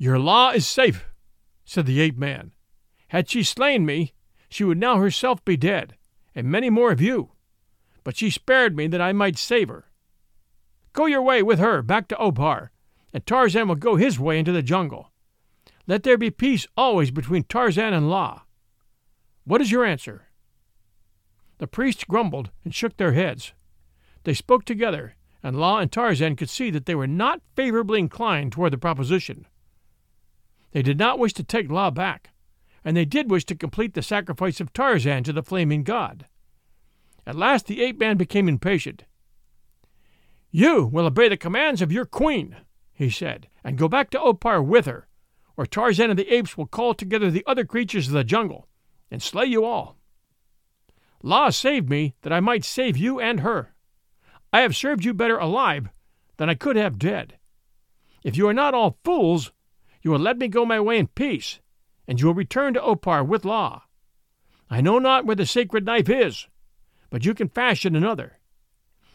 [0.00, 1.06] Your La is safe,
[1.64, 2.52] said the ape man.
[3.08, 4.12] Had she slain me,
[4.48, 5.96] she would now herself be dead,
[6.36, 7.32] and many more of you.
[8.04, 9.90] But she spared me that I might save her.
[10.92, 12.70] Go your way with her back to Opar,
[13.12, 15.10] and Tarzan will go his way into the jungle.
[15.88, 18.42] Let there be peace always between Tarzan and La.
[19.44, 20.28] What is your answer?
[21.58, 23.52] The priests grumbled and shook their heads.
[24.22, 28.52] They spoke together, and La and Tarzan could see that they were not favorably inclined
[28.52, 29.46] toward the proposition.
[30.72, 32.30] They did not wish to take La back,
[32.84, 36.26] and they did wish to complete the sacrifice of Tarzan to the flaming god.
[37.26, 39.04] At last the ape man became impatient.
[40.50, 42.56] You will obey the commands of your queen,
[42.92, 45.08] he said, and go back to Opar with her,
[45.56, 48.66] or Tarzan of the Apes will call together the other creatures of the jungle
[49.10, 49.96] and slay you all.
[51.22, 53.74] La saved me that I might save you and her.
[54.52, 55.88] I have served you better alive
[56.36, 57.36] than I could have dead.
[58.22, 59.52] If you are not all fools,
[60.08, 61.60] you will let me go my way in peace,
[62.06, 63.82] and you will return to Opar with La.
[64.70, 66.46] I know not where the sacred knife is,
[67.10, 68.38] but you can fashion another.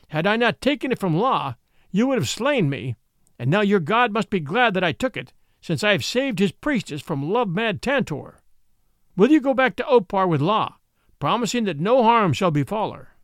[0.09, 1.55] Had I not taken it from La,
[1.89, 2.95] you would have slain me,
[3.39, 6.37] and now your God must be glad that I took it, since I have saved
[6.37, 8.37] his priestess from love mad Tantor.
[9.17, 10.75] Will you go back to Opar with La,
[11.17, 13.15] promising that no harm shall befall her.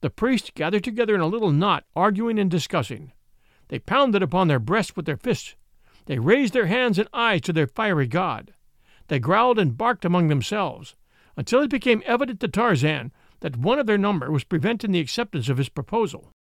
[0.00, 3.12] The priests gathered together in a little knot, arguing and discussing.
[3.68, 5.54] They pounded upon their breasts with their fists.
[6.06, 8.54] They raised their hands and eyes to their fiery god.
[9.08, 10.94] They growled and barked among themselves,
[11.36, 15.48] until it became evident to Tarzan that one of their number was preventing the acceptance
[15.48, 16.32] of his proposal.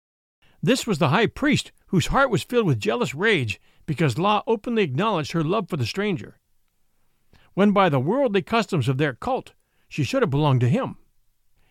[0.61, 4.83] This was the high priest, whose heart was filled with jealous rage because La openly
[4.83, 6.37] acknowledged her love for the stranger.
[7.53, 9.53] When by the worldly customs of their cult
[9.87, 10.97] she should have belonged to him.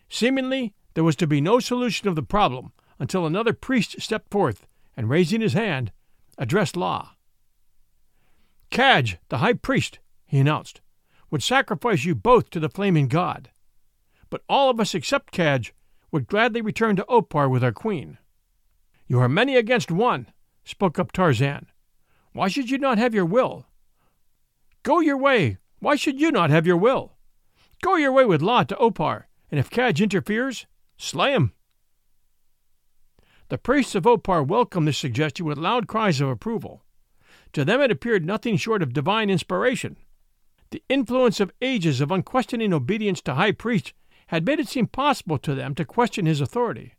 [0.09, 4.67] Seemingly, there was to be no solution of the problem until another priest stepped forth
[4.97, 5.93] and, raising his hand,
[6.37, 7.11] addressed La.
[8.71, 10.81] Cadj, the high priest, he announced,
[11.31, 13.51] would sacrifice you both to the flaming god.
[14.31, 15.73] But all of us except Cadj
[16.11, 18.19] would gladly return to Opar with our queen.
[19.07, 20.29] You are many against one,
[20.65, 21.67] spoke up Tarzan.
[22.33, 23.67] Why should you not have your will?
[24.83, 25.59] Go your way.
[25.81, 27.13] Why should you not have your will?
[27.83, 30.67] Go your way with La to Opar, and if Cadj interferes,
[30.97, 31.53] slay him.
[33.49, 36.83] The priests of Opar welcomed this suggestion with loud cries of approval.
[37.53, 39.97] To them it appeared nothing short of divine inspiration.
[40.71, 43.93] The influence of ages of unquestioning obedience to high priests
[44.29, 46.95] had made it seem possible to them to question his authority.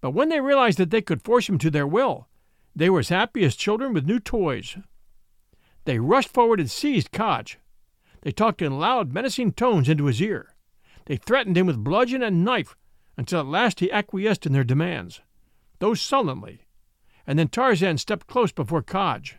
[0.00, 2.28] But when they realized that they could force him to their will,
[2.74, 4.76] they were as happy as children with new toys.
[5.84, 7.56] They rushed forward and seized Cadj,
[8.22, 10.54] they talked in loud, menacing tones into his ear.
[11.06, 12.76] They threatened him with bludgeon and knife
[13.16, 15.20] until at last he acquiesced in their demands,
[15.80, 16.66] though sullenly.
[17.26, 19.34] And then Tarzan stepped close before Cadj.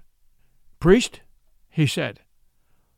[0.84, 1.22] Priest,
[1.70, 2.20] he said,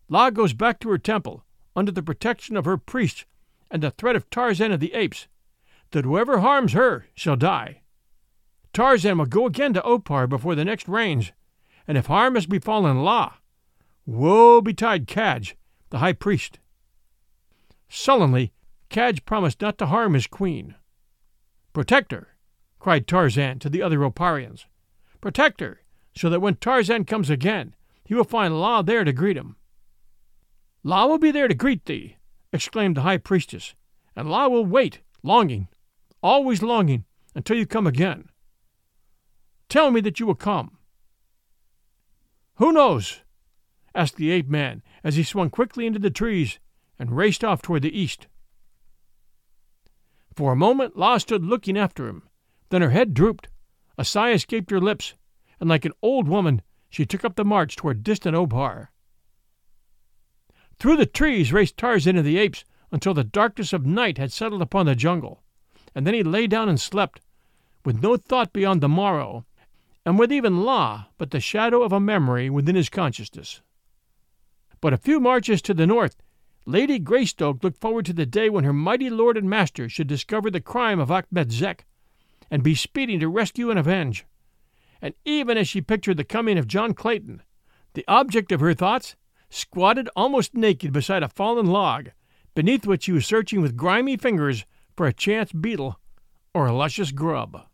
[0.09, 3.25] La goes back to her temple under the protection of her priests
[3.69, 5.27] and the threat of Tarzan of the Apes,
[5.91, 7.81] that whoever harms her shall die.
[8.73, 11.31] Tarzan will go again to Opar before the next rains,
[11.88, 13.33] and if harm has befallen La,
[14.07, 15.53] woe betide Cadj
[15.91, 16.57] the high priest.
[17.88, 18.51] Sullenly,
[18.89, 20.73] Cadj promised not to harm his queen.
[21.71, 22.29] Protect her,
[22.79, 24.65] cried Tarzan to the other Oparians.
[25.21, 25.81] Protect her,
[26.15, 27.74] so that when Tarzan comes again,
[28.06, 29.56] he will find La there to greet him.
[30.84, 32.18] La will be there to greet thee,
[32.53, 33.74] exclaimed the high priestess,
[34.16, 35.68] and La will wait, longing,
[36.22, 37.03] always longing,
[37.34, 38.30] until you come again.
[39.68, 40.78] Tell me that you will come.
[42.56, 43.22] Who knows?
[43.93, 46.60] asked the ape man as he swung quickly into the trees
[46.99, 48.28] and raced off toward the east.
[50.36, 52.24] For a moment La stood looking after him.
[52.70, 53.47] Then her head drooped,
[53.97, 55.14] a sigh escaped her lips,
[55.60, 56.62] and like an old woman
[56.95, 58.89] she took up the march toward distant Opar.
[60.79, 64.61] Through the trees raced Tarzan of the apes until the darkness of night had settled
[64.61, 65.43] upon the jungle,
[65.93, 67.19] and then he lay down and slept,
[67.83, 69.45] with no thought beyond the morrow,
[70.05, 73.61] and with even La but the shadow of a memory within his consciousness.
[74.79, 76.15] But a few marches to the north,
[76.65, 80.49] Lady Greystoke looked forward to the day when her mighty lord and master should discover
[80.49, 81.85] the crime of Achmet Zek,
[82.49, 84.25] and be speeding to rescue and avenge.
[85.01, 87.41] And even as she pictured the coming of John Clayton,
[87.93, 89.15] the object of her thoughts
[89.49, 92.09] squatted almost naked beside a fallen log,
[92.53, 94.65] beneath which he was searching with grimy fingers
[94.95, 95.99] for a chance beetle
[96.53, 97.65] or a luscious grub.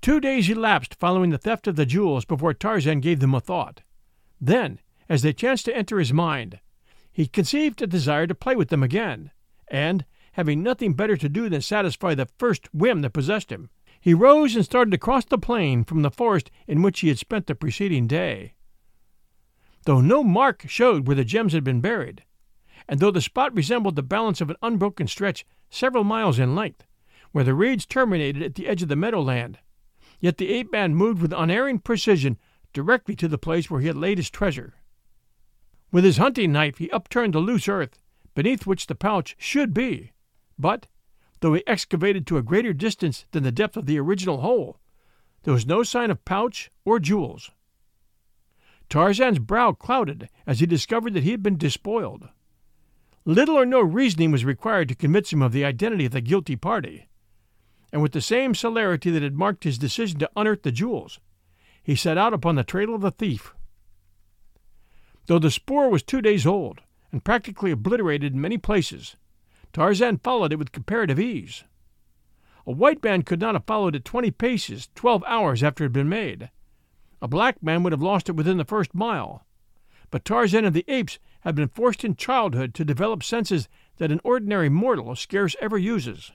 [0.00, 3.82] Two days elapsed following the theft of the jewels before Tarzan gave them a thought.
[4.40, 6.60] Then, as they chanced to enter his mind,
[7.10, 9.32] he conceived a desire to play with them again,
[9.68, 13.70] and, having nothing better to do than satisfy the first whim that possessed him,
[14.08, 17.46] he rose and started across the plain from the forest in which he had spent
[17.46, 18.54] the preceding day.
[19.84, 22.24] Though no mark showed where the gems had been buried,
[22.88, 26.86] and though the spot resembled the balance of an unbroken stretch several miles in length,
[27.32, 29.58] where the reeds terminated at the edge of the meadowland,
[30.20, 32.38] yet the ape man moved with unerring precision
[32.72, 34.76] directly to the place where he had laid his treasure.
[35.92, 37.98] With his hunting knife he upturned the loose earth
[38.34, 40.12] beneath which the pouch should be,
[40.58, 40.86] but,
[41.40, 44.78] though he excavated to a greater distance than the depth of the original hole,
[45.42, 47.50] there was no sign of pouch or jewels.
[48.88, 52.28] Tarzan's brow clouded as he discovered that he had been despoiled.
[53.24, 56.56] Little or no reasoning was required to convince him of the identity of the guilty
[56.56, 57.08] party,
[57.92, 61.20] and with the same celerity that had marked his decision to unearth the jewels,
[61.82, 63.54] he set out upon the trail of the thief.
[65.26, 66.80] Though the spoor was two days old
[67.12, 69.16] and practically obliterated in many places,
[69.72, 71.64] Tarzan followed it with comparative ease.
[72.66, 75.92] A white man could not have followed it twenty paces twelve hours after it had
[75.92, 76.50] been made.
[77.22, 79.46] A black man would have lost it within the first mile.
[80.10, 84.20] But Tarzan of the Apes had been forced in childhood to develop senses that an
[84.24, 86.32] ordinary mortal scarce ever uses.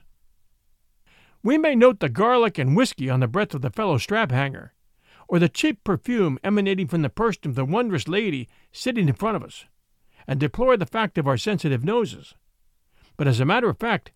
[1.42, 4.72] We may note the garlic and whiskey on the breath of the fellow strap hanger,
[5.28, 9.36] or the cheap perfume emanating from the person of the wondrous lady sitting in front
[9.36, 9.64] of us,
[10.26, 12.34] and deplore the fact of our sensitive noses.
[13.16, 14.12] But as a matter of fact,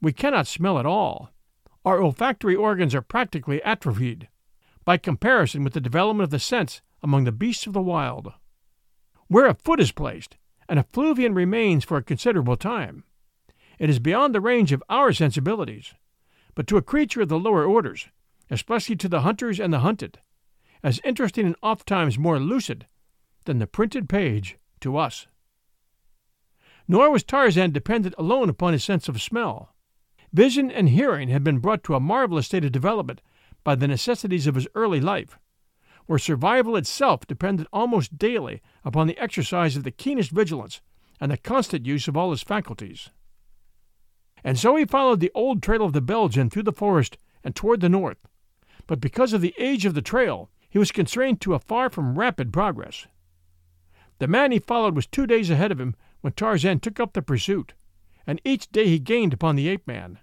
[0.00, 1.30] we cannot smell at all.
[1.84, 4.28] Our olfactory organs are practically atrophied
[4.84, 8.32] by comparison with the development of the sense among the beasts of the wild.
[9.28, 10.36] Where a foot is placed,
[10.68, 13.04] an effluvium remains for a considerable time.
[13.78, 15.94] It is beyond the range of our sensibilities,
[16.54, 18.08] but to a creature of the lower orders,
[18.50, 20.20] especially to the hunters and the hunted,
[20.82, 22.86] as interesting and ofttimes more lucid
[23.44, 25.26] than the printed page to us.
[26.88, 29.74] Nor was Tarzan dependent alone upon his sense of smell.
[30.32, 33.20] Vision and hearing had been brought to a marvelous state of development
[33.64, 35.38] by the necessities of his early life,
[36.06, 40.80] where survival itself depended almost daily upon the exercise of the keenest vigilance
[41.20, 43.10] and the constant use of all his faculties.
[44.42, 47.80] And so he followed the old trail of the Belgian through the forest and toward
[47.80, 48.18] the north,
[48.86, 52.18] but because of the age of the trail, he was constrained to a far from
[52.18, 53.06] rapid progress.
[54.18, 57.20] The man he followed was two days ahead of him when Tarzan took up the
[57.20, 57.74] pursuit,
[58.26, 60.18] and each day he gained upon the ape man.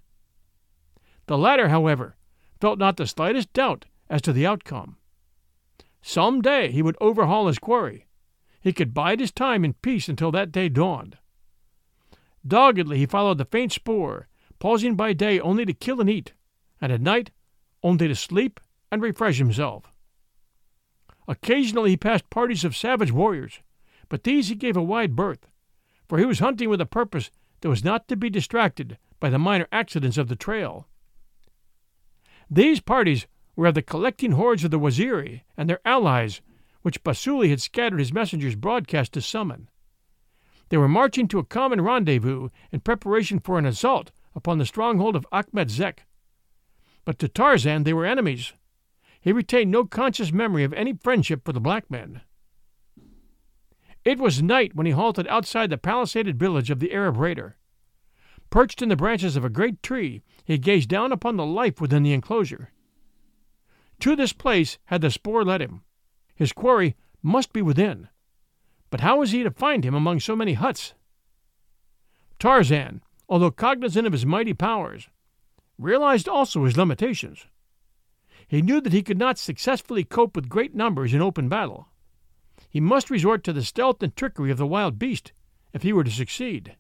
[1.28, 2.16] The latter, however,
[2.60, 4.98] felt not the slightest doubt as to the outcome.
[6.02, 8.08] Some day he would overhaul his quarry.
[8.62, 11.18] He could bide his time in peace until that day dawned.
[12.48, 14.28] Doggedly he followed the faint spoor,
[14.60, 16.34] pausing by day only to kill and eat,
[16.82, 17.32] and at night
[17.84, 18.60] only to sleep
[18.92, 19.92] and refresh himself.
[21.28, 23.60] Occasionally he passed parties of savage warriors,
[24.08, 25.49] but these he gave a wide berth,
[26.10, 27.30] for he was hunting with a purpose
[27.62, 30.88] that was not to be distracted by the minor accidents of the trail.
[32.50, 36.42] These parties were of the collecting hordes of the Waziri and their allies,
[36.82, 39.70] which Basuli had scattered his messengers broadcast to summon.
[40.70, 45.16] They were marching to a common rendezvous in preparation for an assault upon the stronghold
[45.16, 46.06] of Achmet Zek.
[47.06, 48.54] But to Tarzan they were enemies,
[49.22, 52.22] he retained no conscious memory of any friendship for the black men.
[54.10, 57.58] It was night when he halted outside the palisaded village of the Arab raider.
[58.50, 62.02] Perched in the branches of a great tree, he gazed down upon the life within
[62.02, 62.72] the enclosure.
[64.00, 65.84] To this place had the spoor led him.
[66.36, 68.10] His quarry must be within.
[68.90, 70.96] But how was he to find him among so many huts?
[72.40, 75.08] Tarzan, although cognizant of his mighty powers,
[75.78, 77.46] realized also his limitations.
[78.48, 81.90] He knew that he could not successfully cope with great numbers in open battle.
[82.70, 85.34] He must resort to the stealth and trickery of the wild beast
[85.74, 86.76] if he were to succeed.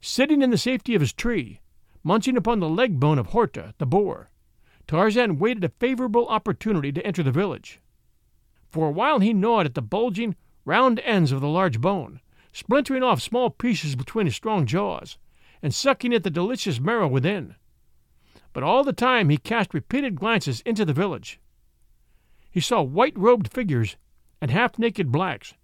[0.00, 1.60] Sitting in the safety of his tree,
[2.02, 4.30] munching upon the leg bone of Horta, the boar,
[4.86, 7.80] Tarzan waited a favorable opportunity to enter the village.
[8.70, 12.20] For a while he gnawed at the bulging, round ends of the large bone,
[12.52, 15.18] splintering off small pieces between his strong jaws,
[15.62, 17.56] and sucking at the delicious marrow within
[18.52, 21.40] but all the time he cast repeated glances into the village.
[22.50, 23.96] He saw white robed figures
[24.40, 25.54] and half naked blacks,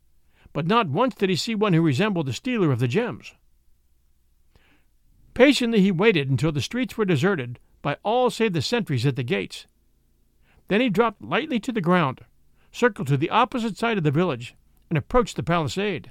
[0.53, 3.35] but not once did he see one who resembled the stealer of the gems.
[5.35, 9.23] Patiently he waited until the streets were deserted by all save the sentries at the
[9.23, 9.67] gates.
[10.69, 12.23] Then he dropped lightly to the ground,
[12.73, 14.55] circled to the opposite side of the village,
[14.89, 16.11] and approached the palisade.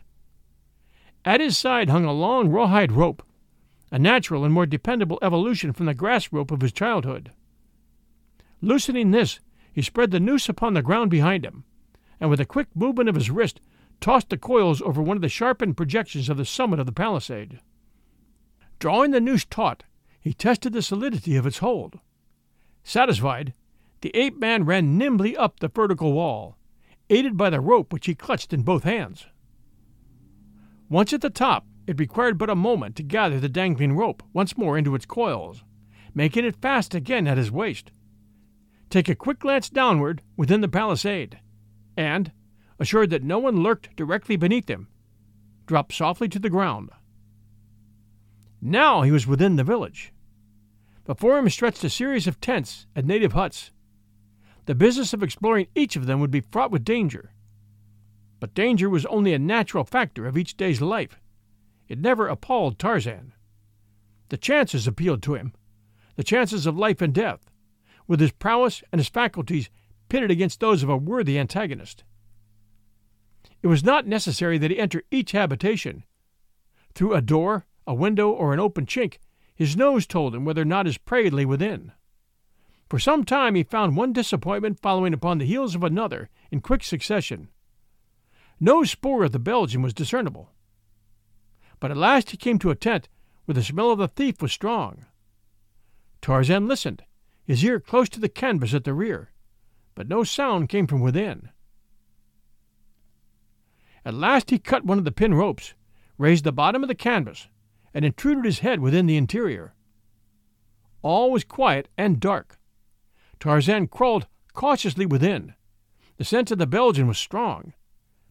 [1.26, 3.24] At his side hung a long rawhide rope,
[3.92, 7.32] a natural and more dependable evolution from the grass rope of his childhood.
[8.62, 9.40] Loosening this,
[9.74, 11.64] he spread the noose upon the ground behind him,
[12.20, 13.60] and with a quick movement of his wrist
[14.02, 17.60] tossed the coils over one of the sharpened projections of the summit of the palisade.
[18.80, 19.84] Drawing the noose taut,
[20.20, 22.00] he tested the solidity of its hold.
[22.84, 23.54] Satisfied,
[24.02, 26.58] the ape man ran nimbly up the vertical wall,
[27.10, 29.28] aided by the rope which he clutched in both hands.
[30.90, 34.58] Once at the top, it required but a moment to gather the dangling rope once
[34.58, 35.64] more into its coils,
[36.14, 37.92] making it fast again at his waist.
[38.90, 41.40] Take a quick glance downward within the palisade,
[41.98, 42.32] and,
[42.80, 44.88] assured that no one lurked directly beneath him,
[45.66, 46.90] dropped softly to the ground.
[48.62, 50.12] Now he was within the village.
[51.06, 53.72] Before him stretched a series of tents and native huts.
[54.66, 57.32] The business of exploring each of them would be fraught with danger.
[58.40, 61.20] But danger was only a natural factor of each day's life.
[61.88, 63.34] It never appalled Tarzan.
[64.30, 65.54] The chances appealed to him
[66.16, 67.52] the chances of life and death,
[68.08, 69.70] with his prowess and his faculties
[70.10, 72.04] pitted against those of a worthy antagonist.
[73.62, 76.04] It was not necessary that he enter each habitation.
[76.94, 79.18] Through a door, a window, or an open chink,
[79.56, 81.92] his nose told him whether or not his prey lay within.
[82.90, 86.84] For some time he found one disappointment following upon the heels of another in quick
[86.84, 87.50] succession.
[88.60, 90.52] No spoor of the Belgian was discernible.
[91.80, 93.10] But at last he came to a tent
[93.46, 95.06] where the smell of the thief was strong.
[96.22, 97.04] Tarzan listened,
[97.44, 99.32] his ear close to the canvas at the rear,
[99.96, 101.50] but no sound came from within.
[104.06, 105.74] At last he cut one of the pin ropes,
[106.18, 107.48] raised the bottom of the canvas,
[107.94, 109.74] and intruded his head within the interior.
[111.02, 112.60] All was quiet and dark.
[113.40, 115.56] Tarzan crawled cautiously within.
[116.18, 117.74] The scent of the Belgian was strong,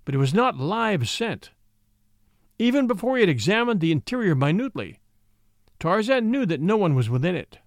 [0.04, 1.50] but it was not live scent.
[2.58, 5.00] Even before he had examined the interior minutely,
[5.80, 7.58] Tarzan knew that no one was within it.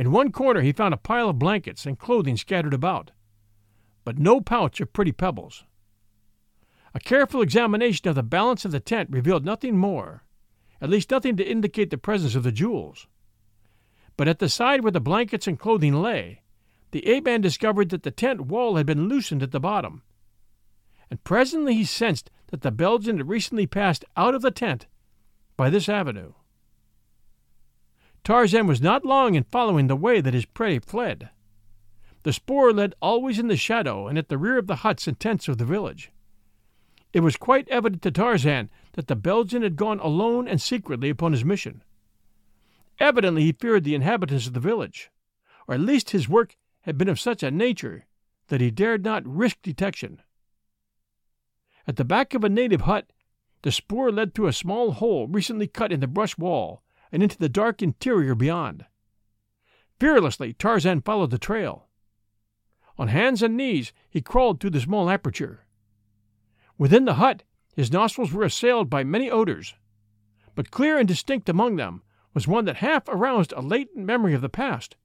[0.00, 3.10] In one corner he found a pile of blankets and clothing scattered about,
[4.02, 5.64] but no pouch of pretty pebbles.
[6.94, 10.24] A careful examination of the balance of the tent revealed nothing more,
[10.80, 13.08] at least nothing to indicate the presence of the jewels.
[14.16, 16.40] But at the side where the blankets and clothing lay,
[16.92, 20.00] the ape man discovered that the tent wall had been loosened at the bottom.
[21.10, 24.86] And presently he sensed that the Belgian had recently passed out of the tent
[25.58, 26.32] by this avenue.
[28.24, 31.30] Tarzan was not long in following the way that his prey fled.
[32.22, 35.18] The spoor led always in the shadow and at the rear of the huts and
[35.18, 36.10] tents of the village.
[37.12, 41.32] It was quite evident to Tarzan that the Belgian had gone alone and secretly upon
[41.32, 41.82] his mission.
[42.98, 45.10] Evidently he feared the inhabitants of the village,
[45.66, 48.06] or at least his work had been of such a nature
[48.48, 50.20] that he dared not risk detection.
[51.86, 53.10] At the back of a native hut,
[53.62, 56.82] the spoor led through a small hole recently cut in the brush wall
[57.12, 58.86] and into the dark interior beyond.
[59.98, 61.88] Fearlessly, Tarzan followed the trail.
[62.98, 65.66] On hands and knees, he crawled through the small aperture.
[66.78, 67.42] Within the hut,
[67.74, 69.74] his nostrils were assailed by many odors,
[70.54, 72.02] but clear and distinct among them
[72.34, 74.96] was one that half aroused a latent memory of the past.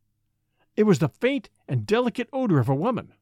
[0.75, 3.13] It was the faint and delicate odor of a woman.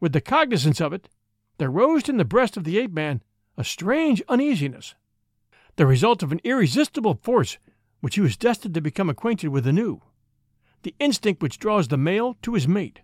[0.00, 1.08] With the cognizance of it,
[1.58, 3.22] there rose in the breast of the ape man
[3.56, 4.94] a strange uneasiness,
[5.76, 7.58] the result of an irresistible force
[8.00, 10.00] which he was destined to become acquainted with anew,
[10.82, 13.00] the instinct which draws the male to his mate.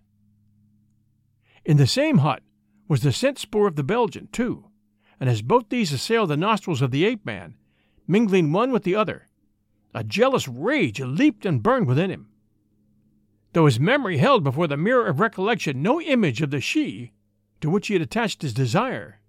[1.64, 2.42] In the same hut
[2.88, 4.66] was the scent spoor of the Belgian, too,
[5.18, 7.54] and as both these assailed the nostrils of the ape man,
[8.06, 9.28] mingling one with the other,
[9.94, 12.28] a jealous rage leaped and burned within him.
[13.52, 17.12] Though his memory held before the mirror of recollection no image of the she
[17.60, 19.20] to which he had attached his desire.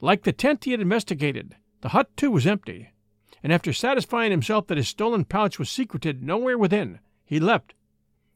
[0.00, 2.90] Like the tent he had investigated, the hut too was empty,
[3.42, 7.74] and after satisfying himself that his stolen pouch was secreted nowhere within, he leapt,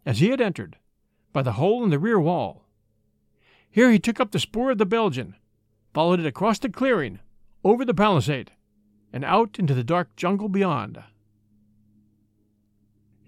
[0.04, 0.76] as he had entered,
[1.32, 2.64] by the hole in the rear wall.
[3.70, 5.36] Here he took up the spoor of the Belgian,
[5.94, 7.20] followed it across the clearing,
[7.64, 8.52] over the palisade,
[9.12, 11.02] and out into the dark jungle beyond.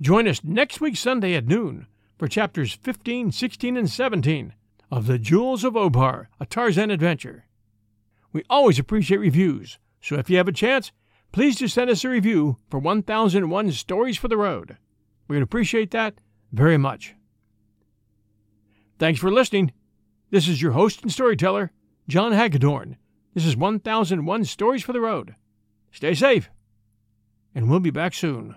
[0.00, 1.86] Join us next week Sunday at noon
[2.18, 4.52] for chapters 15, 16, and 17
[4.90, 7.44] of The Jewels of Opar, a Tarzan adventure.
[8.32, 10.92] We always appreciate reviews, so if you have a chance,
[11.32, 14.76] please just send us a review for 1001 Stories for the Road.
[15.26, 16.14] We would appreciate that
[16.52, 17.14] very much.
[18.98, 19.72] Thanks for listening.
[20.30, 21.72] This is your host and storyteller,
[22.08, 22.96] John Hagedorn.
[23.34, 25.34] This is 1001 Stories for the Road.
[25.92, 26.50] Stay safe,
[27.54, 28.56] and we'll be back soon.